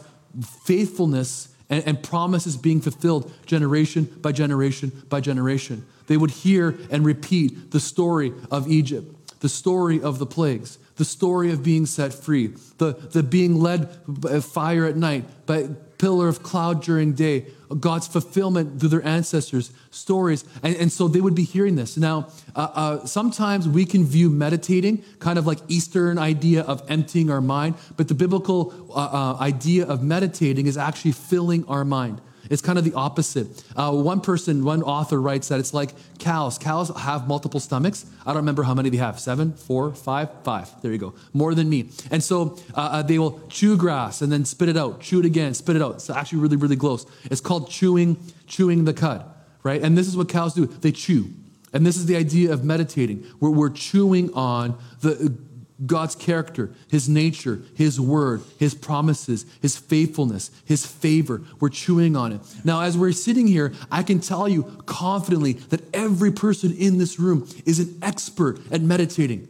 faithfulness 0.66 1.48
and, 1.70 1.86
and 1.88 2.04
promises 2.04 2.58
being 2.58 2.82
fulfilled 2.82 3.32
generation 3.46 4.04
by 4.22 4.32
generation 4.32 4.92
by 5.10 5.22
generation. 5.22 5.86
They 6.08 6.18
would 6.18 6.32
hear 6.32 6.78
and 6.90 7.06
repeat 7.06 7.72
the 7.72 7.80
story 7.80 8.34
of 8.52 8.70
Egypt 8.70 9.16
the 9.42 9.48
story 9.48 10.02
of 10.04 10.20
the 10.20 10.26
plagues, 10.26 10.78
the 10.98 11.06
story 11.06 11.50
of 11.50 11.64
being 11.64 11.86
set 11.86 12.14
free, 12.14 12.48
the, 12.78 12.92
the 13.14 13.24
being 13.24 13.56
led 13.58 13.88
by 14.06 14.38
fire 14.42 14.84
at 14.84 14.98
night, 14.98 15.24
by 15.46 15.70
pillar 16.00 16.28
of 16.30 16.42
cloud 16.42 16.82
during 16.82 17.14
day, 17.14 17.46
God's 17.80 18.08
fulfillment 18.08 18.80
through 18.80 18.90
their 18.90 19.06
ancestors' 19.06 19.72
stories. 19.92 20.44
And, 20.64 20.76
and 20.78 20.92
so 20.92 21.08
they 21.08 21.22
would 21.22 21.36
be 21.36 21.44
hearing 21.44 21.76
this. 21.76 21.98
Now, 21.98 22.30
uh, 22.56 22.60
uh, 22.60 23.06
sometimes 23.06 23.68
we 23.70 23.86
can 23.86 24.06
view 24.06 24.32
meditating 24.32 25.04
kind 25.20 25.38
of 25.38 25.46
like 25.46 25.60
Eastern 25.68 26.18
idea 26.18 26.64
of 26.64 26.82
emptying 26.90 27.30
our 27.30 27.42
mind, 27.42 27.76
but 27.98 28.08
the 28.08 28.14
biblical 28.16 28.74
uh, 28.90 29.36
uh 29.36 29.38
idea 29.40 29.86
of 29.86 30.02
meditating 30.02 30.66
is 30.66 30.78
actually 30.78 31.12
filling 31.12 31.66
our 31.68 31.86
mind. 31.86 32.22
It's 32.50 32.62
kind 32.62 32.80
of 32.80 32.84
the 32.84 32.94
opposite. 32.94 33.48
Uh, 33.76 33.92
one 33.92 34.22
person, 34.22 34.64
one 34.66 34.82
author 34.82 35.22
writes 35.22 35.48
that 35.50 35.60
it's 35.60 35.74
like 35.74 35.92
cows. 36.18 36.58
Cows 36.58 36.90
have 36.98 37.28
multiple 37.28 37.60
stomachs. 37.60 38.06
I 38.26 38.32
don't 38.32 38.38
remember 38.38 38.64
how 38.64 38.74
many 38.74 38.90
they 38.90 38.98
have 38.98 39.20
seven, 39.20 39.54
four, 39.54 39.94
five, 39.94 40.30
five. 40.44 40.70
There 40.82 40.92
you 40.92 40.98
go. 40.98 41.14
More 41.34 41.54
than 41.54 41.70
me. 41.70 41.90
And 42.10 42.24
so 42.24 42.58
uh, 42.76 42.80
uh, 42.80 43.02
they 43.04 43.20
will 43.20 43.40
chew 43.50 43.78
grass 43.78 44.22
and 44.24 44.32
then 44.32 44.46
spit 44.46 44.68
it 44.68 44.78
out, 44.78 45.00
chew 45.02 45.20
it 45.20 45.26
again, 45.26 45.54
spit 45.54 45.76
it 45.76 45.82
out. 45.82 45.96
It's 45.96 46.10
actually 46.10 46.40
really, 46.40 46.56
really 46.58 46.76
close. 46.76 47.06
It's 47.26 47.42
called 47.42 47.70
chewing, 47.70 48.18
chewing 48.48 48.86
the 48.86 48.94
cud, 48.94 49.24
right? 49.62 49.82
And 49.82 49.96
this 49.96 50.08
is 50.08 50.18
what 50.18 50.28
cows 50.28 50.56
do 50.56 50.66
they 50.66 50.92
chew. 50.92 51.30
And 51.72 51.86
this 51.86 51.98
is 51.98 52.08
the 52.08 52.16
idea 52.16 52.52
of 52.52 52.64
meditating, 52.64 53.28
we're 53.40 53.70
chewing 53.70 54.34
on 54.34 54.76
the 55.02 55.38
God's 55.86 56.16
character, 56.16 56.72
His 56.90 57.08
nature, 57.08 57.62
His 57.76 58.00
word, 58.00 58.42
His 58.58 58.74
promises, 58.74 59.46
His 59.62 59.78
faithfulness, 59.78 60.52
His 60.66 60.86
favor. 60.86 61.42
We're 61.60 61.70
chewing 61.70 62.16
on 62.16 62.32
it. 62.34 62.42
Now, 62.66 62.82
as 62.82 62.98
we're 62.98 63.14
sitting 63.14 63.48
here, 63.48 63.74
I 63.92 64.04
can 64.04 64.20
tell 64.20 64.48
you 64.48 64.64
confidently 64.86 65.54
that 65.54 65.82
every 65.96 66.32
person 66.32 66.76
in 66.76 66.98
this 66.98 67.20
room 67.20 67.48
is 67.66 67.80
an 67.80 67.98
expert 68.02 68.60
at 68.72 68.82
meditating 68.82 69.48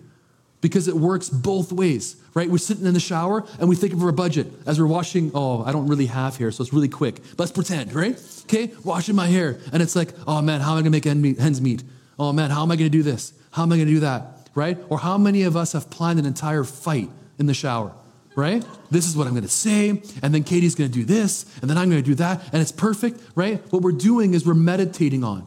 because 0.62 0.88
it 0.88 0.96
works 0.96 1.30
both 1.30 1.72
ways, 1.72 2.18
right? 2.34 2.50
We're 2.50 2.58
sitting 2.58 2.86
in 2.86 2.94
the 2.94 3.00
shower 3.00 3.46
and 3.60 3.70
we 3.70 3.76
think 3.78 3.94
of 3.94 4.04
our 4.04 4.12
budget 4.12 4.48
as 4.66 4.80
we're 4.80 4.88
washing. 4.88 5.32
Oh, 5.34 5.64
I 5.64 5.72
don't 5.72 5.88
really 5.88 6.08
have 6.08 6.36
hair, 6.38 6.52
so 6.52 6.62
it's 6.64 6.74
really 6.74 6.90
quick. 6.90 7.16
But 7.38 7.40
let's 7.40 7.52
pretend, 7.52 7.94
right? 7.94 8.20
Okay, 8.44 8.72
washing 8.84 9.16
my 9.16 9.28
hair. 9.28 9.58
And 9.72 9.82
it's 9.82 9.96
like, 9.96 10.10
oh 10.28 10.42
man, 10.42 10.62
how 10.62 10.74
am 10.74 10.78
I 10.80 11.00
gonna 11.00 11.16
make 11.16 11.40
ends 11.40 11.62
meet? 11.62 11.84
Oh 12.20 12.34
man, 12.34 12.52
how 12.52 12.62
am 12.62 12.72
I 12.72 12.76
gonna 12.76 12.90
do 12.90 13.02
this? 13.04 13.32
How 13.52 13.64
am 13.64 13.72
I 13.72 13.78
gonna 13.78 13.90
do 13.90 14.02
that? 14.02 14.39
right? 14.56 14.78
Or 14.90 15.00
how 15.00 15.18
many 15.18 15.44
of 15.44 15.56
us 15.56 15.74
have 15.74 15.90
planned 15.90 16.20
an 16.20 16.26
entire 16.26 16.64
fight 16.64 17.10
in 17.38 17.46
the 17.46 17.54
shower, 17.54 17.92
right? 18.36 18.64
This 18.92 19.08
is 19.08 19.16
what 19.16 19.28
I'm 19.28 19.34
gonna 19.34 19.48
say, 19.48 19.90
and 20.22 20.34
then 20.34 20.44
Katie's 20.44 20.76
gonna 20.76 20.90
do 20.90 21.04
this, 21.06 21.46
and 21.62 21.70
then 21.70 21.78
I'm 21.78 21.90
gonna 21.90 22.02
do 22.02 22.16
that, 22.16 22.42
and 22.52 22.62
it's 22.62 22.72
perfect, 22.72 23.22
right? 23.36 23.62
What 23.72 23.82
we're 23.82 23.92
doing 23.92 24.34
is 24.34 24.46
we're 24.46 24.54
meditating 24.54 25.24
on, 25.24 25.46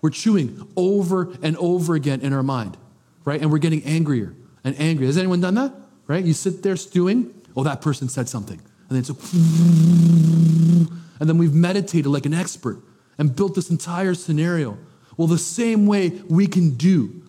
we're 0.00 0.10
chewing 0.10 0.66
over 0.76 1.32
and 1.42 1.56
over 1.56 1.94
again 1.94 2.20
in 2.20 2.32
our 2.32 2.42
mind, 2.42 2.76
right? 3.24 3.40
And 3.40 3.50
we're 3.50 3.58
getting 3.58 3.82
angrier 3.84 4.34
and 4.62 4.78
angrier. 4.78 5.06
Has 5.06 5.16
anyone 5.16 5.40
done 5.40 5.54
that, 5.54 5.72
right? 6.06 6.22
You 6.22 6.34
sit 6.34 6.62
there 6.62 6.76
stewing, 6.76 7.32
oh, 7.56 7.62
that 7.64 7.80
person 7.80 8.08
said 8.08 8.28
something. 8.28 8.60
And 8.90 8.90
then 8.90 8.98
it's 8.98 9.08
a, 9.10 9.14
and 11.20 11.28
then 11.28 11.38
we've 11.38 11.54
meditated 11.54 12.06
like 12.06 12.26
an 12.26 12.34
expert 12.34 12.82
and 13.16 13.34
built 13.34 13.54
this 13.54 13.70
entire 13.70 14.12
scenario. 14.12 14.76
Well, 15.16 15.26
the 15.28 15.38
same 15.38 15.86
way 15.86 16.10
we 16.28 16.48
can 16.48 16.70
do 16.74 17.22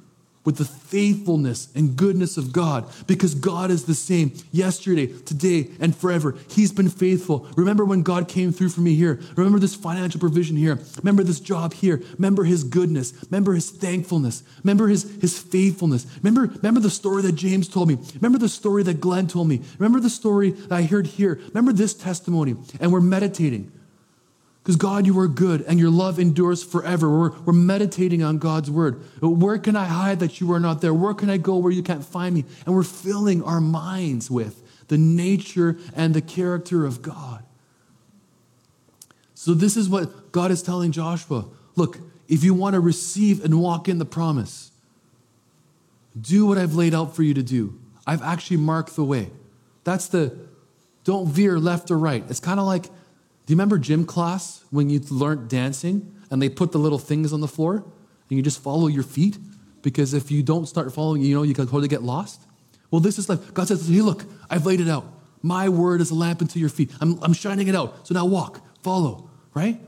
with 0.45 0.58
the 0.58 0.63
faithfulness 0.65 1.69
and 1.75 1.95
goodness 1.97 2.38
of 2.38 2.53
God 2.53 2.86
because 3.08 3.34
God 3.34 3.71
is 3.71 3.86
the 3.86 3.95
same 3.95 4.31
yesterday, 4.51 5.08
today, 5.08 5.69
and 5.79 5.95
forever. 5.95 6.36
He's 6.51 6.71
been 6.71 6.89
faithful. 6.89 7.47
Remember 7.58 7.84
when 7.84 8.03
God 8.03 8.27
came 8.27 8.51
through 8.51 8.69
for 8.69 8.81
me 8.81 8.93
here. 8.95 9.19
Remember 9.36 9.60
this 9.60 9.75
financial 9.75 10.19
provision 10.19 10.55
here. 10.55 10.79
Remember 10.99 11.23
this 11.23 11.39
job 11.39 11.73
here. 11.73 12.01
Remember 12.15 12.43
his 12.43 12.63
goodness. 12.63 13.13
Remember 13.31 13.53
his 13.53 13.71
thankfulness. 13.71 14.43
Remember 14.63 14.88
his, 14.88 15.03
his 15.19 15.38
faithfulness. 15.38 16.05
Remember, 16.21 16.53
remember 16.60 16.79
the 16.79 16.91
story 16.91 17.23
that 17.23 17.34
James 17.34 17.67
told 17.67 17.88
me. 17.89 17.97
Remember 18.15 18.38
the 18.38 18.49
story 18.49 18.84
that 18.84 19.01
Glenn 19.01 19.27
told 19.27 19.47
me. 19.47 19.62
Remember 19.79 19.99
the 19.99 20.10
story 20.10 20.51
that 20.51 20.71
I 20.71 20.84
heard 20.84 21.08
here. 21.08 21.39
Remember 21.49 21.73
this 21.73 21.93
testimony. 21.95 22.55
And 22.79 22.93
we're 22.93 23.01
meditating. 23.01 23.71
Because 24.65 24.78
God, 24.78 25.06
you 25.06 25.17
are 25.19 25.28
good 25.28 25.62
and 25.62 25.80
your 25.80 25.91
love 25.91 26.17
endures 26.19 26.63
forever. 26.63 27.08
We're, 27.08 27.39
we're 27.41 27.54
meditating 27.54 28.23
on 28.23 28.39
God's 28.39 28.71
word. 28.71 28.99
Where 29.21 29.60
can 29.60 29.75
I 29.75 29.86
hide 29.86 30.19
that 30.21 30.41
you 30.41 30.51
are 30.54 30.60
not 30.60 30.82
there? 30.82 30.91
Where 30.91 31.13
can 31.13 31.30
I 31.30 31.38
go 31.38 31.58
where 31.58 31.71
you 31.71 31.84
can't 31.84 32.04
find 32.04 32.34
me? 32.34 32.45
And 32.65 32.73
we're 32.73 32.82
filling 32.82 33.43
our 33.43 33.62
minds 33.62 34.32
with 34.32 34.63
the 34.88 34.97
nature 34.97 35.78
and 35.95 36.15
the 36.15 36.21
character 36.21 36.84
of 36.84 37.04
God. 37.04 37.43
So, 39.36 39.54
this 39.54 39.78
is 39.78 39.88
what 39.88 40.32
God 40.32 40.49
is 40.49 40.63
telling 40.63 40.91
Joshua 40.91 41.45
look, 41.75 41.99
if 42.28 42.43
you 42.43 42.56
want 42.56 42.73
to 42.73 42.80
receive 42.80 43.45
and 43.45 43.62
walk 43.62 43.88
in 43.88 43.99
the 43.99 44.06
promise, 44.06 44.71
do 46.19 46.47
what 46.47 46.58
I've 46.58 46.73
laid 46.73 46.95
out 46.95 47.15
for 47.15 47.21
you 47.21 47.36
to 47.36 47.43
do. 47.43 47.80
I've 48.08 48.23
actually 48.23 48.58
marked 48.58 48.95
the 48.95 49.04
way. 49.04 49.30
That's 49.84 50.08
the 50.08 50.36
don't 51.04 51.28
veer 51.28 51.60
left 51.60 51.91
or 51.91 51.99
right. 51.99 52.23
It's 52.30 52.39
kind 52.39 52.60
of 52.60 52.65
like 52.65 52.86
do 53.45 53.51
you 53.53 53.55
remember 53.55 53.77
gym 53.77 54.05
class 54.05 54.63
when 54.71 54.89
you 54.89 54.99
learned 55.12 55.49
dancing 55.49 56.13
and 56.31 56.41
they 56.41 56.49
put 56.49 56.71
the 56.71 56.79
little 56.79 56.97
things 56.97 57.31
on 57.31 57.41
the 57.41 57.47
floor 57.47 57.75
and 57.75 58.38
you 58.38 58.41
just 58.41 58.62
follow 58.62 58.88
your 58.88 59.03
feet? 59.03 59.38
Because 59.84 60.15
if 60.15 60.31
you 60.31 60.41
don't 60.41 60.65
start 60.65 60.91
following, 60.93 61.21
you 61.21 61.36
know, 61.36 61.43
you 61.43 61.53
can 61.53 61.65
totally 61.65 61.88
get 61.88 62.01
lost. 62.01 62.41
Well, 62.89 63.01
this 63.01 63.19
is 63.19 63.29
life. 63.29 63.53
God 63.53 63.67
says, 63.67 63.88
hey, 63.88 64.01
look, 64.01 64.25
I've 64.49 64.65
laid 64.65 64.79
it 64.81 64.88
out. 64.89 65.05
My 65.43 65.69
word 65.69 66.01
is 66.01 66.10
a 66.10 66.15
lamp 66.15 66.41
unto 66.41 66.58
your 66.60 66.69
feet. 66.69 66.89
I'm, 66.99 67.21
I'm 67.23 67.34
shining 67.34 67.67
it 67.67 67.75
out. 67.75 68.08
So 68.08 68.15
now 68.15 68.25
walk, 68.25 68.62
follow, 68.81 69.29
right? 69.53 69.79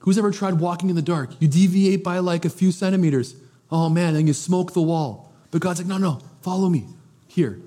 Who's 0.00 0.18
ever 0.18 0.30
tried 0.30 0.54
walking 0.54 0.90
in 0.90 0.96
the 0.96 1.00
dark? 1.02 1.30
You 1.40 1.48
deviate 1.48 2.04
by 2.04 2.18
like 2.18 2.44
a 2.44 2.50
few 2.50 2.70
centimeters. 2.70 3.34
Oh 3.72 3.88
man, 3.88 4.14
and 4.14 4.28
you 4.28 4.34
smoke 4.34 4.74
the 4.74 4.82
wall. 4.82 5.32
But 5.50 5.62
God's 5.62 5.80
like, 5.80 5.86
no, 5.88 5.96
no, 5.96 6.20
follow 6.42 6.68
me 6.68 6.86
here. 7.28 7.60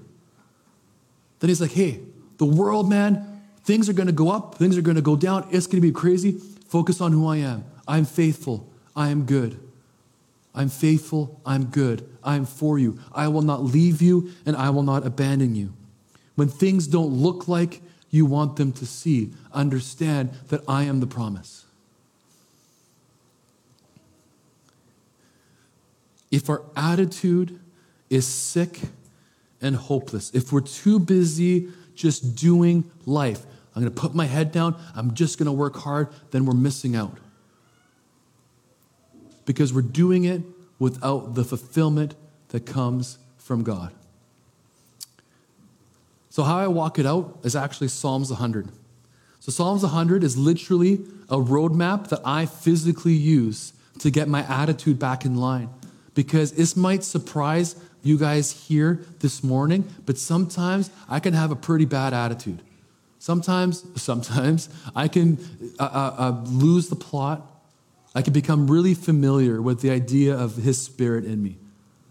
Then 1.40 1.48
he's 1.48 1.60
like, 1.60 1.72
hey, 1.72 2.02
the 2.38 2.46
world, 2.46 2.88
man, 2.88 3.37
Things 3.68 3.90
are 3.90 3.94
going 3.94 4.08
to 4.08 4.14
go 4.14 4.30
up, 4.32 4.56
things 4.56 4.78
are 4.78 4.82
going 4.82 4.96
to 4.96 5.02
go 5.02 5.18
down. 5.18 5.46
It's 5.52 5.68
going 5.68 5.82
to 5.82 5.86
be 5.86 5.92
crazy. 5.92 6.32
Focus 6.70 7.02
on 7.02 7.12
who 7.12 7.28
I 7.28 7.36
am. 7.36 7.66
I'm 7.86 8.06
faithful. 8.06 8.72
I 8.96 9.10
am 9.10 9.26
good. 9.26 9.60
I'm 10.56 10.70
faithful. 10.70 11.42
I'm 11.46 11.66
good. 11.66 12.08
I 12.24 12.38
am 12.38 12.46
for 12.46 12.80
you. 12.80 12.98
I 13.14 13.28
will 13.28 13.42
not 13.42 13.66
leave 13.66 14.02
you 14.02 14.32
and 14.46 14.56
I 14.56 14.70
will 14.70 14.84
not 14.84 15.06
abandon 15.06 15.54
you. 15.54 15.74
When 16.36 16.48
things 16.48 16.88
don't 16.88 17.10
look 17.10 17.50
like 17.50 17.82
you 18.10 18.26
want 18.26 18.56
them 18.56 18.72
to 18.72 18.86
see, 18.86 19.34
understand 19.52 20.30
that 20.48 20.62
I 20.66 20.84
am 20.86 21.02
the 21.02 21.08
promise. 21.08 21.66
If 26.32 26.50
our 26.50 26.62
attitude 26.78 27.60
is 28.10 28.26
sick 28.26 28.80
and 29.62 29.76
hopeless, 29.76 30.32
if 30.34 30.54
we're 30.54 30.62
too 30.62 31.00
busy 31.00 31.68
just 31.96 32.34
doing 32.36 32.90
life, 33.06 33.46
I'm 33.78 33.84
going 33.84 33.94
to 33.94 34.02
put 34.02 34.16
my 34.16 34.26
head 34.26 34.52
down. 34.52 34.76
I'm 34.96 35.14
just 35.14 35.38
going 35.38 35.46
to 35.46 35.52
work 35.52 35.76
hard. 35.76 36.08
Then 36.32 36.48
we're 36.48 36.56
missing 36.56 36.96
out. 36.96 37.16
Because 39.46 39.72
we're 39.72 39.84
doing 39.84 40.24
it 40.24 40.42
without 40.80 41.36
the 41.36 41.46
fulfillment 41.46 42.16
that 42.50 42.66
comes 42.66 43.20
from 43.38 43.64
God. 43.64 43.94
So, 46.32 46.42
how 46.42 46.58
I 46.58 46.66
walk 46.66 46.98
it 46.98 47.06
out 47.06 47.38
is 47.44 47.56
actually 47.56 47.90
Psalms 47.90 48.32
100. 48.32 48.70
So, 49.42 49.52
Psalms 49.52 49.84
100 49.84 50.24
is 50.24 50.36
literally 50.38 50.96
a 51.30 51.38
roadmap 51.38 52.10
that 52.10 52.22
I 52.26 52.48
physically 52.48 53.14
use 53.14 53.74
to 54.00 54.10
get 54.10 54.28
my 54.28 54.42
attitude 54.52 54.98
back 54.98 55.24
in 55.24 55.36
line. 55.36 55.70
Because 56.16 56.54
this 56.54 56.76
might 56.76 57.04
surprise 57.04 57.76
you 58.02 58.18
guys 58.18 58.52
here 58.68 59.06
this 59.20 59.44
morning, 59.44 59.88
but 60.08 60.18
sometimes 60.18 60.90
I 61.08 61.20
can 61.20 61.36
have 61.36 61.52
a 61.52 61.56
pretty 61.56 61.86
bad 61.86 62.16
attitude. 62.16 62.64
Sometimes, 63.20 63.86
sometimes 64.02 64.70
I 64.96 65.08
can 65.08 65.38
uh, 65.80 65.84
uh, 65.84 66.42
lose 66.48 66.88
the 66.88 66.96
plot. 66.96 67.42
I 68.14 68.22
can 68.22 68.34
become 68.34 68.70
really 68.70 68.94
familiar 68.94 69.62
with 69.62 69.82
the 69.82 69.90
idea 69.90 70.36
of 70.36 70.56
His 70.58 70.82
Spirit 70.82 71.26
in 71.26 71.42
me. 71.42 71.58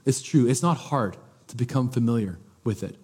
It's 0.05 0.21
true. 0.21 0.47
It's 0.49 0.63
not 0.63 0.77
hard 0.77 1.17
to 1.49 1.57
become 1.57 1.89
familiar 1.91 2.39
with 2.65 2.83
it. 2.83 2.97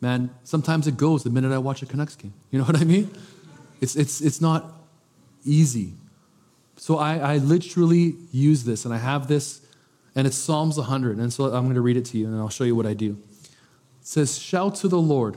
Man, 0.00 0.30
sometimes 0.44 0.86
it 0.86 0.96
goes 0.96 1.22
the 1.24 1.30
minute 1.30 1.52
I 1.52 1.58
watch 1.58 1.82
a 1.82 1.86
Canucks 1.86 2.16
game. 2.16 2.32
You 2.50 2.58
know 2.60 2.64
what 2.66 2.76
I 2.80 2.84
mean? 2.84 3.10
It's, 3.80 3.96
it's, 3.96 4.20
it's 4.20 4.40
not 4.40 4.74
easy. 5.44 5.94
So 6.76 6.98
I, 6.98 7.34
I 7.34 7.36
literally 7.38 8.14
use 8.32 8.64
this, 8.64 8.84
and 8.84 8.94
I 8.94 8.98
have 8.98 9.26
this, 9.28 9.60
and 10.14 10.26
it's 10.26 10.36
Psalms 10.36 10.76
100. 10.78 11.18
And 11.18 11.32
so 11.32 11.44
I'm 11.44 11.64
going 11.64 11.74
to 11.74 11.80
read 11.80 11.96
it 11.96 12.04
to 12.06 12.18
you, 12.18 12.26
and 12.26 12.36
I'll 12.38 12.48
show 12.48 12.64
you 12.64 12.74
what 12.76 12.86
I 12.86 12.94
do. 12.94 13.20
It 13.42 13.50
says, 14.06 14.38
Shout 14.38 14.76
to 14.76 14.88
the 14.88 14.98
Lord 14.98 15.36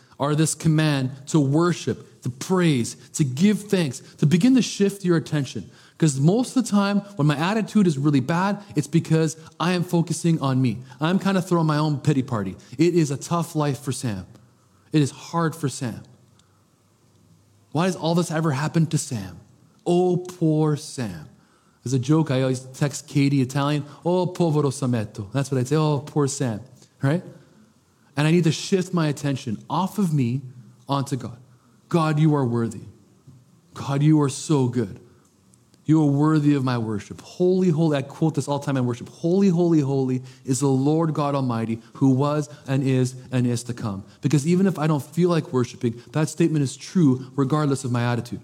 are 0.21 0.35
this 0.35 0.53
command 0.53 1.11
to 1.25 1.39
worship, 1.39 2.21
to 2.21 2.29
praise, 2.29 2.95
to 3.13 3.23
give 3.25 3.63
thanks, 3.63 3.99
to 4.19 4.27
begin 4.27 4.53
to 4.55 4.61
shift 4.61 5.03
your 5.03 5.17
attention. 5.17 5.67
Because 5.97 6.19
most 6.21 6.55
of 6.55 6.63
the 6.63 6.69
time, 6.69 6.99
when 7.15 7.25
my 7.27 7.35
attitude 7.35 7.87
is 7.87 7.97
really 7.97 8.19
bad, 8.19 8.61
it's 8.75 8.85
because 8.87 9.35
I 9.59 9.73
am 9.73 9.83
focusing 9.83 10.39
on 10.39 10.61
me. 10.61 10.77
I'm 11.01 11.17
kind 11.17 11.37
of 11.37 11.47
throwing 11.49 11.67
my 11.67 11.77
own 11.77 11.97
pity 11.99 12.21
party. 12.21 12.55
It 12.77 12.93
is 12.93 13.09
a 13.11 13.17
tough 13.17 13.55
life 13.55 13.79
for 13.79 13.91
Sam. 13.91 14.25
It 14.93 15.01
is 15.01 15.09
hard 15.09 15.55
for 15.55 15.67
Sam. 15.69 16.03
Why 17.71 17.87
does 17.87 17.95
all 17.95 18.13
this 18.15 18.29
ever 18.29 18.51
happen 18.51 18.85
to 18.87 18.97
Sam? 18.97 19.39
Oh, 19.85 20.17
poor 20.17 20.75
Sam. 20.75 21.27
As 21.83 21.93
a 21.93 21.99
joke, 21.99 22.29
I 22.29 22.41
always 22.43 22.59
text 22.59 23.07
Katie 23.07 23.41
Italian, 23.41 23.85
oh, 24.05 24.27
povero 24.27 24.69
Sametto. 24.71 25.31
That's 25.31 25.49
what 25.49 25.59
I'd 25.59 25.67
say, 25.67 25.77
oh, 25.77 25.99
poor 26.05 26.27
Sam, 26.27 26.61
right? 27.01 27.23
And 28.21 28.27
I 28.27 28.31
need 28.31 28.43
to 28.43 28.51
shift 28.51 28.93
my 28.93 29.07
attention 29.07 29.57
off 29.67 29.97
of 29.97 30.13
me 30.13 30.41
onto 30.87 31.15
God. 31.15 31.37
God, 31.89 32.19
you 32.19 32.35
are 32.35 32.45
worthy. 32.45 32.81
God, 33.73 34.03
you 34.03 34.21
are 34.21 34.29
so 34.29 34.67
good. 34.67 34.99
You 35.85 35.99
are 36.03 36.05
worthy 36.05 36.53
of 36.53 36.63
my 36.63 36.77
worship. 36.77 37.19
Holy, 37.19 37.69
holy, 37.69 37.97
I 37.97 38.03
quote 38.03 38.35
this 38.35 38.47
all 38.47 38.59
the 38.59 38.65
time 38.67 38.77
in 38.77 38.85
worship. 38.85 39.09
Holy, 39.09 39.47
holy, 39.49 39.79
holy 39.79 40.21
is 40.45 40.59
the 40.59 40.67
Lord 40.67 41.15
God 41.15 41.33
Almighty 41.33 41.79
who 41.93 42.11
was 42.11 42.47
and 42.67 42.83
is 42.83 43.15
and 43.31 43.47
is 43.47 43.63
to 43.63 43.73
come. 43.73 44.05
Because 44.21 44.45
even 44.45 44.67
if 44.67 44.77
I 44.77 44.85
don't 44.85 45.01
feel 45.01 45.31
like 45.31 45.51
worshiping, 45.51 45.99
that 46.11 46.29
statement 46.29 46.61
is 46.61 46.77
true 46.77 47.31
regardless 47.35 47.85
of 47.85 47.91
my 47.91 48.03
attitude. 48.03 48.41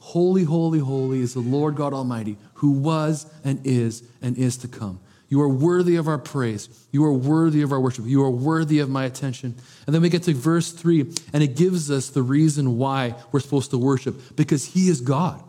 Holy, 0.00 0.42
holy, 0.42 0.80
holy 0.80 1.20
is 1.20 1.34
the 1.34 1.40
Lord 1.40 1.76
God 1.76 1.94
Almighty 1.94 2.36
who 2.54 2.72
was 2.72 3.32
and 3.44 3.64
is 3.64 4.02
and 4.20 4.36
is 4.36 4.56
to 4.56 4.66
come. 4.66 4.98
You 5.30 5.40
are 5.42 5.48
worthy 5.48 5.94
of 5.94 6.08
our 6.08 6.18
praise. 6.18 6.68
You 6.90 7.04
are 7.04 7.12
worthy 7.12 7.62
of 7.62 7.70
our 7.70 7.80
worship. 7.80 8.04
You 8.04 8.24
are 8.24 8.30
worthy 8.30 8.80
of 8.80 8.90
my 8.90 9.04
attention. 9.04 9.54
And 9.86 9.94
then 9.94 10.02
we 10.02 10.08
get 10.08 10.24
to 10.24 10.34
verse 10.34 10.72
three, 10.72 11.02
and 11.32 11.42
it 11.42 11.54
gives 11.56 11.88
us 11.88 12.10
the 12.10 12.22
reason 12.22 12.76
why 12.76 13.14
we're 13.30 13.38
supposed 13.40 13.70
to 13.70 13.78
worship 13.78 14.36
because 14.36 14.64
He 14.66 14.88
is 14.88 15.00
God. 15.00 15.40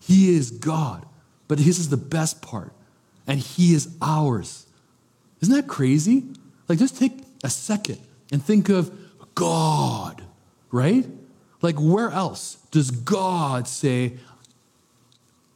He 0.00 0.36
is 0.36 0.52
God. 0.52 1.04
But 1.48 1.58
His 1.58 1.80
is 1.80 1.88
the 1.88 1.96
best 1.96 2.42
part, 2.42 2.72
and 3.26 3.40
He 3.40 3.74
is 3.74 3.88
ours. 4.00 4.68
Isn't 5.42 5.54
that 5.54 5.66
crazy? 5.66 6.26
Like, 6.68 6.78
just 6.78 6.96
take 6.96 7.12
a 7.42 7.50
second 7.50 7.98
and 8.30 8.40
think 8.42 8.68
of 8.68 8.96
God, 9.34 10.22
right? 10.70 11.04
Like, 11.60 11.74
where 11.74 12.10
else 12.10 12.58
does 12.70 12.92
God 12.92 13.66
say, 13.66 14.12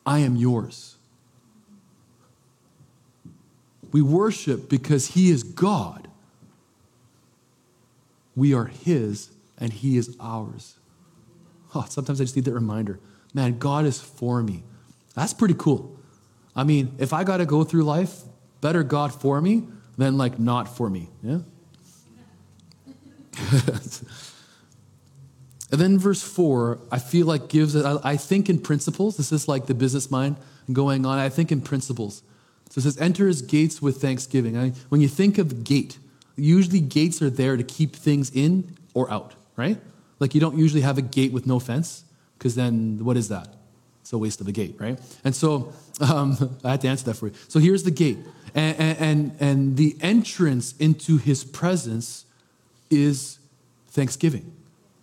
I 0.04 0.18
am 0.18 0.34
yours? 0.34 0.93
We 3.94 4.02
worship 4.02 4.68
because 4.68 5.06
He 5.14 5.30
is 5.30 5.44
God. 5.44 6.08
We 8.34 8.52
are 8.52 8.64
His 8.64 9.30
and 9.56 9.72
He 9.72 9.96
is 9.96 10.16
ours. 10.18 10.74
Oh, 11.76 11.84
sometimes 11.88 12.20
I 12.20 12.24
just 12.24 12.34
need 12.34 12.44
that 12.46 12.54
reminder 12.54 12.98
man, 13.34 13.58
God 13.58 13.84
is 13.84 14.00
for 14.00 14.42
me. 14.42 14.64
That's 15.14 15.32
pretty 15.32 15.54
cool. 15.56 15.96
I 16.56 16.64
mean, 16.64 16.90
if 16.98 17.12
I 17.12 17.22
got 17.22 17.36
to 17.36 17.46
go 17.46 17.62
through 17.62 17.84
life, 17.84 18.16
better 18.60 18.82
God 18.82 19.14
for 19.14 19.40
me 19.40 19.62
than 19.96 20.18
like 20.18 20.40
not 20.40 20.74
for 20.76 20.90
me. 20.90 21.08
Yeah? 21.22 21.38
and 25.70 25.80
then 25.80 26.00
verse 26.00 26.22
four, 26.22 26.80
I 26.90 26.98
feel 26.98 27.26
like 27.26 27.48
gives, 27.48 27.74
I, 27.76 27.96
I 28.02 28.16
think 28.16 28.48
in 28.50 28.58
principles, 28.60 29.16
this 29.16 29.30
is 29.32 29.46
like 29.48 29.66
the 29.66 29.74
business 29.74 30.10
mind 30.12 30.36
going 30.72 31.04
on. 31.06 31.18
I 31.20 31.28
think 31.28 31.50
in 31.52 31.60
principles. 31.60 32.22
So 32.74 32.80
it 32.80 32.82
says, 32.82 32.98
enter 33.00 33.28
his 33.28 33.40
gates 33.40 33.80
with 33.80 34.02
thanksgiving. 34.02 34.56
I, 34.58 34.70
when 34.88 35.00
you 35.00 35.06
think 35.06 35.38
of 35.38 35.62
gate, 35.62 35.96
usually 36.34 36.80
gates 36.80 37.22
are 37.22 37.30
there 37.30 37.56
to 37.56 37.62
keep 37.62 37.94
things 37.94 38.32
in 38.34 38.76
or 38.94 39.08
out, 39.12 39.34
right? 39.56 39.80
Like 40.18 40.34
you 40.34 40.40
don't 40.40 40.58
usually 40.58 40.80
have 40.82 40.98
a 40.98 41.02
gate 41.02 41.32
with 41.32 41.46
no 41.46 41.60
fence, 41.60 42.02
because 42.36 42.56
then 42.56 43.04
what 43.04 43.16
is 43.16 43.28
that? 43.28 43.46
It's 44.00 44.12
a 44.12 44.18
waste 44.18 44.40
of 44.40 44.48
a 44.48 44.52
gate, 44.52 44.74
right? 44.80 44.98
And 45.22 45.36
so 45.36 45.72
um, 46.00 46.58
I 46.64 46.72
had 46.72 46.80
to 46.80 46.88
answer 46.88 47.04
that 47.04 47.14
for 47.14 47.28
you. 47.28 47.34
So 47.46 47.60
here's 47.60 47.84
the 47.84 47.92
gate. 47.92 48.18
And, 48.56 48.76
and, 48.98 49.36
and 49.38 49.76
the 49.76 49.96
entrance 50.00 50.74
into 50.80 51.18
his 51.18 51.44
presence 51.44 52.24
is 52.90 53.38
thanksgiving. 53.86 54.52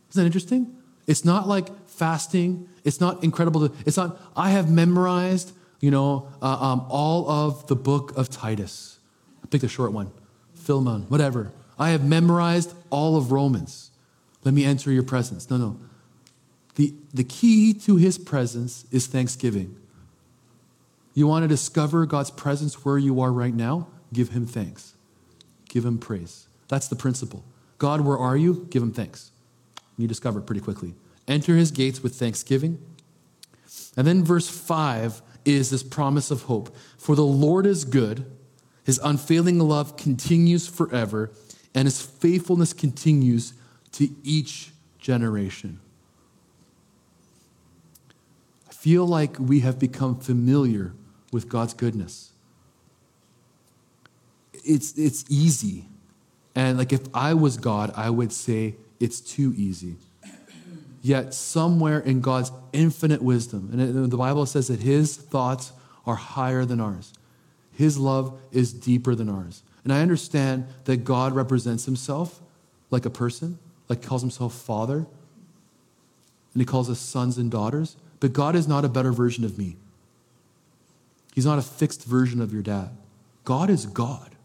Isn't 0.10 0.21
that 0.21 0.25
interesting? 0.25 0.75
It's 1.07 1.23
not 1.23 1.47
like 1.47 1.69
fasting. 1.88 2.67
It's 2.84 2.99
not 2.99 3.23
incredible. 3.23 3.69
To, 3.69 3.75
it's 3.86 3.95
not, 3.95 4.19
I 4.36 4.49
have 4.49 4.69
memorized 4.69 5.53
you 5.82 5.89
know, 5.91 6.30
uh, 6.41 6.46
um, 6.46 6.86
all 6.89 7.30
of 7.30 7.67
the 7.67 7.76
book 7.76 8.15
of 8.15 8.30
Titus. 8.30 9.00
Pick 9.50 9.62
the 9.62 9.67
short 9.67 9.91
one, 9.91 10.12
Philemon, 10.54 11.02
whatever. 11.10 11.52
I 11.78 11.89
have 11.89 12.08
memorized 12.08 12.74
all 12.89 13.17
of 13.17 13.32
Romans. 13.34 13.89
Let 14.46 14.54
me 14.54 14.63
enter 14.63 14.91
your 14.91 15.04
presence. 15.04 15.50
No, 15.50 15.58
no. 15.58 15.78
The, 16.76 16.94
the 17.13 17.24
key 17.26 17.74
to 17.74 17.98
his 17.98 18.17
presence 18.17 18.86
is 18.91 19.08
thanksgiving. 19.08 19.76
You 21.13 21.28
want 21.28 21.44
to 21.44 21.48
discover 21.50 22.06
God's 22.06 22.32
presence 22.32 22.86
where 22.86 22.98
you 22.98 23.20
are 23.20 23.32
right 23.34 23.54
now? 23.54 23.88
Give 24.13 24.30
him 24.30 24.46
thanks. 24.46 24.94
Give 25.67 25.84
him 25.84 25.98
praise. 25.98 26.48
That's 26.70 26.88
the 26.88 26.96
principle. 26.96 27.44
God, 27.78 28.02
where 28.02 28.17
are 28.17 28.38
you? 28.38 28.67
Give 28.70 28.82
him 28.82 28.94
thanks. 28.94 29.32
You 29.98 30.08
discover 30.08 30.39
pretty 30.39 30.62
quickly. 30.62 30.94
Enter 31.28 31.58
his 31.58 31.72
gates 31.72 32.02
with 32.02 32.15
thanksgiving. 32.15 32.80
And 33.98 34.08
then 34.08 34.24
verse 34.24 34.48
5 34.48 35.22
is 35.45 35.69
this 35.69 35.84
promise 35.84 36.32
of 36.32 36.43
hope. 36.43 36.75
For 36.97 37.15
the 37.15 37.25
Lord 37.25 37.65
is 37.65 37.86
good, 37.86 38.25
his 38.84 38.99
unfailing 39.04 39.60
love 39.60 39.97
continues 39.97 40.67
forever, 40.67 41.32
and 41.73 41.86
his 41.86 42.01
faithfulness 42.01 42.73
continues 42.73 43.54
to 43.93 44.10
each 44.23 44.71
generation. 44.99 45.80
I 48.69 48.73
feel 48.73 49.06
like 49.08 49.38
we 49.39 49.62
have 49.62 49.80
become 49.80 50.19
familiar 50.19 50.93
with 51.32 51.47
God's 51.47 51.73
goodness. 51.73 52.32
It's, 54.63 54.97
it's 54.97 55.23
easy. 55.30 55.86
And 56.56 56.77
like 56.77 56.91
if 56.91 57.01
I 57.13 57.34
was 57.34 57.58
God, 57.58 57.91
I 57.95 58.10
would 58.10 58.32
say 58.32 58.75
it's 58.99 59.21
too 59.21 59.54
easy 59.56 59.95
yet 61.01 61.33
somewhere 61.33 61.99
in 61.99 62.21
God's 62.21 62.51
infinite 62.73 63.21
wisdom. 63.21 63.69
And 63.71 64.11
the 64.11 64.17
Bible 64.17 64.45
says 64.45 64.67
that 64.67 64.79
his 64.81 65.15
thoughts 65.17 65.73
are 66.05 66.15
higher 66.15 66.63
than 66.65 66.79
ours, 66.79 67.13
his 67.73 67.97
love 67.97 68.39
is 68.51 68.73
deeper 68.73 69.15
than 69.15 69.29
ours. 69.29 69.63
And 69.83 69.91
I 69.91 70.01
understand 70.01 70.67
that 70.85 70.97
God 70.97 71.33
represents 71.33 71.85
himself 71.85 72.39
like 72.91 73.05
a 73.05 73.09
person, 73.09 73.57
like 73.89 74.01
he 74.01 74.07
calls 74.07 74.21
himself 74.21 74.53
Father, 74.53 74.97
and 76.53 76.61
he 76.61 76.65
calls 76.65 76.87
us 76.89 76.99
sons 76.99 77.37
and 77.39 77.49
daughters. 77.49 77.95
But 78.19 78.33
God 78.33 78.55
is 78.55 78.67
not 78.67 78.85
a 78.85 78.89
better 78.89 79.11
version 79.11 79.43
of 79.43 79.57
me. 79.57 79.77
He's 81.33 81.45
not 81.47 81.57
a 81.57 81.61
fixed 81.63 82.03
version 82.03 82.39
of 82.41 82.53
your 82.53 82.61
dad. 82.61 82.89
God 83.45 83.69
is 83.71 83.85
God. 83.87 84.35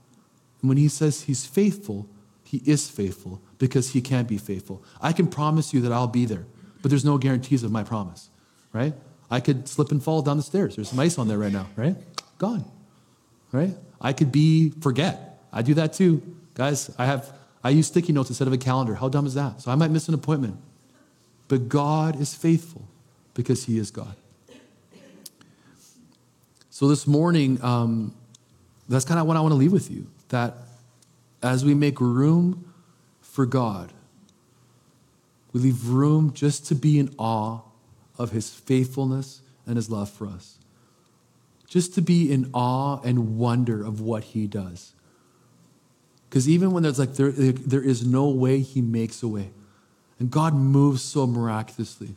And 0.62 0.68
when 0.70 0.78
he 0.78 0.88
says 0.88 1.22
he's 1.22 1.44
faithful, 1.44 2.08
he 2.44 2.62
is 2.64 2.88
faithful 2.88 3.42
because 3.58 3.90
he 3.92 4.00
can 4.00 4.18
not 4.18 4.26
be 4.28 4.38
faithful. 4.38 4.82
I 5.00 5.12
can 5.12 5.26
promise 5.26 5.72
you 5.72 5.80
that 5.82 5.92
I'll 5.92 6.06
be 6.08 6.24
there, 6.24 6.44
but 6.82 6.90
there's 6.90 7.04
no 7.04 7.18
guarantees 7.18 7.62
of 7.62 7.70
my 7.70 7.82
promise, 7.82 8.28
right? 8.72 8.94
I 9.30 9.40
could 9.40 9.68
slip 9.68 9.90
and 9.90 10.02
fall 10.02 10.22
down 10.22 10.36
the 10.36 10.42
stairs. 10.42 10.76
There's 10.76 10.90
some 10.90 11.00
ice 11.00 11.18
on 11.18 11.28
there 11.28 11.38
right 11.38 11.52
now, 11.52 11.66
right? 11.76 11.96
Gone, 12.38 12.64
right? 13.52 13.74
I 14.00 14.12
could 14.12 14.30
be 14.30 14.70
forget. 14.80 15.40
I 15.52 15.62
do 15.62 15.74
that 15.74 15.92
too. 15.94 16.22
Guys, 16.54 16.94
I 16.98 17.06
have 17.06 17.34
I 17.64 17.70
use 17.70 17.86
sticky 17.88 18.12
notes 18.12 18.28
instead 18.28 18.46
of 18.46 18.52
a 18.54 18.58
calendar. 18.58 18.94
How 18.94 19.08
dumb 19.08 19.26
is 19.26 19.34
that? 19.34 19.60
So 19.62 19.72
I 19.72 19.74
might 19.74 19.90
miss 19.90 20.06
an 20.08 20.14
appointment. 20.14 20.58
But 21.48 21.68
God 21.68 22.20
is 22.20 22.34
faithful 22.34 22.86
because 23.34 23.64
he 23.64 23.78
is 23.78 23.90
God. 23.90 24.14
So 26.70 26.86
this 26.88 27.06
morning, 27.06 27.58
um, 27.64 28.14
that's 28.88 29.04
kind 29.04 29.18
of 29.18 29.26
what 29.26 29.36
I 29.36 29.40
want 29.40 29.52
to 29.52 29.56
leave 29.56 29.72
with 29.72 29.90
you 29.90 30.06
that 30.28 30.54
as 31.42 31.64
we 31.64 31.72
make 31.74 32.00
room 32.00 32.65
for 33.36 33.44
God. 33.46 33.92
We 35.52 35.60
leave 35.60 35.88
room 35.88 36.32
just 36.32 36.64
to 36.68 36.74
be 36.74 36.98
in 36.98 37.14
awe 37.18 37.60
of 38.16 38.30
his 38.30 38.48
faithfulness 38.48 39.42
and 39.66 39.76
his 39.76 39.90
love 39.90 40.08
for 40.08 40.26
us. 40.26 40.56
Just 41.68 41.94
to 41.96 42.00
be 42.00 42.32
in 42.32 42.48
awe 42.54 42.98
and 43.04 43.36
wonder 43.36 43.84
of 43.84 44.00
what 44.00 44.24
he 44.24 44.46
does. 44.46 44.92
Because 46.30 46.48
even 46.48 46.70
when 46.72 46.82
there's 46.82 46.98
like, 46.98 47.12
there, 47.14 47.30
there 47.30 47.82
is 47.82 48.06
no 48.06 48.26
way, 48.30 48.60
he 48.60 48.80
makes 48.80 49.22
a 49.22 49.28
way. 49.28 49.50
And 50.18 50.30
God 50.30 50.54
moves 50.54 51.02
so 51.02 51.26
miraculously. 51.26 52.14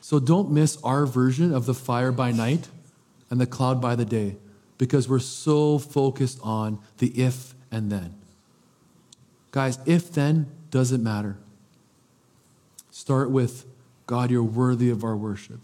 So 0.00 0.20
don't 0.20 0.52
miss 0.52 0.78
our 0.84 1.04
version 1.04 1.52
of 1.52 1.66
the 1.66 1.74
fire 1.74 2.12
by 2.12 2.30
night 2.30 2.68
and 3.28 3.40
the 3.40 3.46
cloud 3.46 3.80
by 3.80 3.96
the 3.96 4.04
day 4.04 4.36
because 4.78 5.08
we're 5.08 5.18
so 5.18 5.78
focused 5.80 6.38
on 6.44 6.78
the 6.98 7.08
if 7.20 7.54
and 7.72 7.90
then. 7.90 8.14
Guys, 9.54 9.78
if 9.86 10.10
then 10.12 10.50
doesn't 10.72 11.00
matter. 11.00 11.36
Start 12.90 13.30
with 13.30 13.66
God, 14.08 14.28
you're 14.32 14.42
worthy 14.42 14.90
of 14.90 15.04
our 15.04 15.16
worship. 15.16 15.60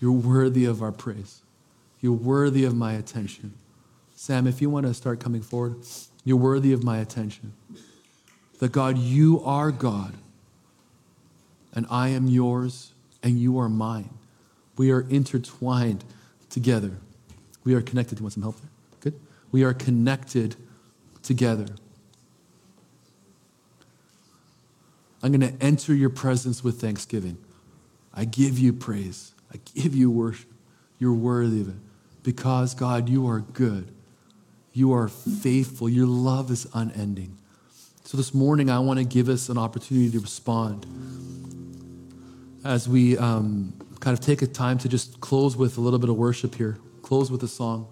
You're 0.00 0.10
worthy 0.10 0.64
of 0.64 0.82
our 0.82 0.90
praise. 0.90 1.42
You're 2.00 2.12
worthy 2.12 2.64
of 2.64 2.74
my 2.74 2.94
attention. 2.94 3.54
Sam, 4.16 4.48
if 4.48 4.60
you 4.60 4.68
want 4.68 4.84
to 4.86 4.94
start 4.94 5.20
coming 5.20 5.42
forward, 5.42 5.76
you're 6.24 6.36
worthy 6.36 6.72
of 6.72 6.82
my 6.82 6.98
attention. 6.98 7.52
That 8.58 8.72
God, 8.72 8.98
you 8.98 9.44
are 9.44 9.70
God, 9.70 10.14
and 11.72 11.86
I 11.90 12.08
am 12.08 12.26
yours, 12.26 12.90
and 13.22 13.38
you 13.38 13.60
are 13.60 13.68
mine. 13.68 14.10
We 14.76 14.90
are 14.90 15.02
intertwined 15.02 16.02
together. 16.50 16.90
We 17.62 17.74
are 17.76 17.80
connected. 17.80 18.16
Do 18.16 18.22
you 18.22 18.24
want 18.24 18.34
some 18.34 18.42
help 18.42 18.56
there? 18.60 18.70
Good. 19.00 19.20
We 19.52 19.62
are 19.62 19.72
connected 19.72 20.56
together. 21.22 21.66
I'm 25.22 25.32
going 25.32 25.52
to 25.56 25.64
enter 25.64 25.94
your 25.94 26.10
presence 26.10 26.62
with 26.62 26.80
thanksgiving. 26.80 27.38
I 28.14 28.24
give 28.24 28.58
you 28.58 28.72
praise. 28.72 29.32
I 29.52 29.56
give 29.74 29.94
you 29.94 30.10
worship. 30.10 30.48
You're 30.98 31.14
worthy 31.14 31.60
of 31.60 31.68
it. 31.70 31.74
Because, 32.22 32.74
God, 32.74 33.08
you 33.08 33.26
are 33.28 33.40
good. 33.40 33.92
You 34.72 34.92
are 34.92 35.08
faithful. 35.08 35.88
Your 35.88 36.06
love 36.06 36.50
is 36.50 36.66
unending. 36.74 37.36
So, 38.04 38.16
this 38.16 38.32
morning, 38.34 38.70
I 38.70 38.78
want 38.80 38.98
to 38.98 39.04
give 39.04 39.28
us 39.28 39.48
an 39.48 39.58
opportunity 39.58 40.10
to 40.12 40.20
respond 40.20 40.86
as 42.64 42.88
we 42.88 43.16
um, 43.18 43.72
kind 44.00 44.16
of 44.18 44.24
take 44.24 44.42
a 44.42 44.46
time 44.46 44.78
to 44.78 44.88
just 44.88 45.20
close 45.20 45.56
with 45.56 45.78
a 45.78 45.80
little 45.80 45.98
bit 45.98 46.08
of 46.10 46.16
worship 46.16 46.54
here, 46.54 46.78
close 47.02 47.30
with 47.30 47.42
a 47.42 47.48
song. 47.48 47.86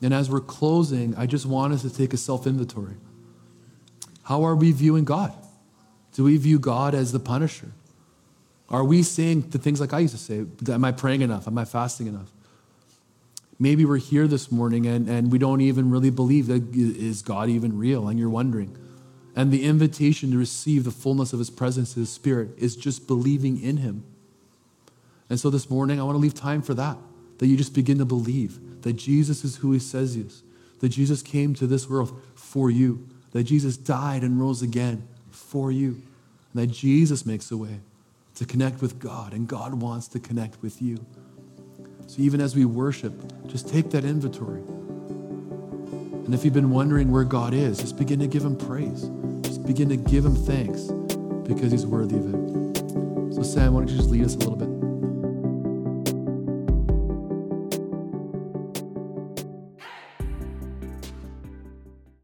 And 0.00 0.12
as 0.14 0.30
we're 0.30 0.40
closing, 0.40 1.14
I 1.16 1.26
just 1.26 1.46
want 1.46 1.72
us 1.72 1.82
to 1.82 1.90
take 1.94 2.12
a 2.12 2.16
self 2.16 2.46
inventory. 2.46 2.94
How 4.24 4.44
are 4.44 4.54
we 4.56 4.72
viewing 4.72 5.04
God? 5.04 5.32
Do 6.14 6.24
we 6.24 6.36
view 6.36 6.58
God 6.58 6.94
as 6.94 7.12
the 7.12 7.20
punisher? 7.20 7.72
Are 8.68 8.84
we 8.84 9.02
saying 9.02 9.50
the 9.50 9.58
things 9.58 9.80
like 9.80 9.92
I 9.92 10.00
used 10.00 10.14
to 10.16 10.20
say? 10.20 10.46
Am 10.72 10.84
I 10.84 10.92
praying 10.92 11.22
enough? 11.22 11.46
Am 11.46 11.56
I 11.58 11.64
fasting 11.64 12.06
enough? 12.06 12.30
Maybe 13.58 13.84
we're 13.84 13.98
here 13.98 14.26
this 14.26 14.50
morning 14.50 14.86
and, 14.86 15.08
and 15.08 15.30
we 15.30 15.38
don't 15.38 15.60
even 15.60 15.90
really 15.90 16.10
believe 16.10 16.46
that 16.48 16.74
is 16.74 17.22
God 17.22 17.48
even 17.48 17.78
real? 17.78 18.08
And 18.08 18.18
you're 18.18 18.28
wondering. 18.30 18.76
And 19.36 19.50
the 19.50 19.64
invitation 19.64 20.30
to 20.32 20.38
receive 20.38 20.84
the 20.84 20.90
fullness 20.90 21.32
of 21.32 21.38
his 21.38 21.50
presence, 21.50 21.94
his 21.94 22.10
spirit, 22.10 22.50
is 22.58 22.76
just 22.76 23.06
believing 23.06 23.60
in 23.62 23.78
him. 23.78 24.04
And 25.30 25.40
so 25.40 25.48
this 25.48 25.70
morning, 25.70 25.98
I 26.00 26.02
want 26.02 26.16
to 26.16 26.20
leave 26.20 26.34
time 26.34 26.60
for 26.60 26.74
that, 26.74 26.98
that 27.38 27.46
you 27.46 27.56
just 27.56 27.72
begin 27.74 27.96
to 27.98 28.04
believe 28.04 28.82
that 28.82 28.94
Jesus 28.94 29.44
is 29.44 29.56
who 29.56 29.72
he 29.72 29.78
says 29.78 30.14
he 30.14 30.22
is, 30.22 30.42
that 30.80 30.90
Jesus 30.90 31.22
came 31.22 31.54
to 31.54 31.66
this 31.66 31.88
world 31.88 32.20
for 32.34 32.70
you, 32.70 33.08
that 33.32 33.44
Jesus 33.44 33.78
died 33.78 34.22
and 34.22 34.38
rose 34.40 34.60
again 34.60 35.08
for 35.52 35.70
you, 35.70 35.90
and 36.50 36.62
that 36.62 36.68
Jesus 36.68 37.26
makes 37.26 37.50
a 37.50 37.56
way 37.58 37.80
to 38.36 38.46
connect 38.46 38.80
with 38.80 38.98
God, 38.98 39.34
and 39.34 39.46
God 39.46 39.74
wants 39.74 40.08
to 40.08 40.18
connect 40.18 40.60
with 40.62 40.80
you. 40.80 41.04
So 42.06 42.22
even 42.22 42.40
as 42.40 42.56
we 42.56 42.64
worship, 42.64 43.12
just 43.48 43.68
take 43.68 43.90
that 43.90 44.02
inventory. 44.06 44.60
And 44.62 46.34
if 46.34 46.42
you've 46.42 46.54
been 46.54 46.70
wondering 46.70 47.10
where 47.12 47.24
God 47.24 47.52
is, 47.52 47.78
just 47.80 47.98
begin 47.98 48.18
to 48.20 48.26
give 48.26 48.42
him 48.44 48.56
praise. 48.56 49.10
Just 49.42 49.66
begin 49.66 49.90
to 49.90 49.96
give 49.96 50.24
him 50.24 50.34
thanks 50.34 50.84
because 51.46 51.70
he's 51.70 51.84
worthy 51.84 52.16
of 52.16 52.28
it. 52.32 53.34
So, 53.34 53.42
Sam, 53.42 53.74
why 53.74 53.80
don't 53.80 53.90
you 53.90 53.96
just 53.98 54.08
lead 54.08 54.24
us 54.24 54.34
a 54.36 54.38
little 54.38 54.56
bit? 54.56 54.71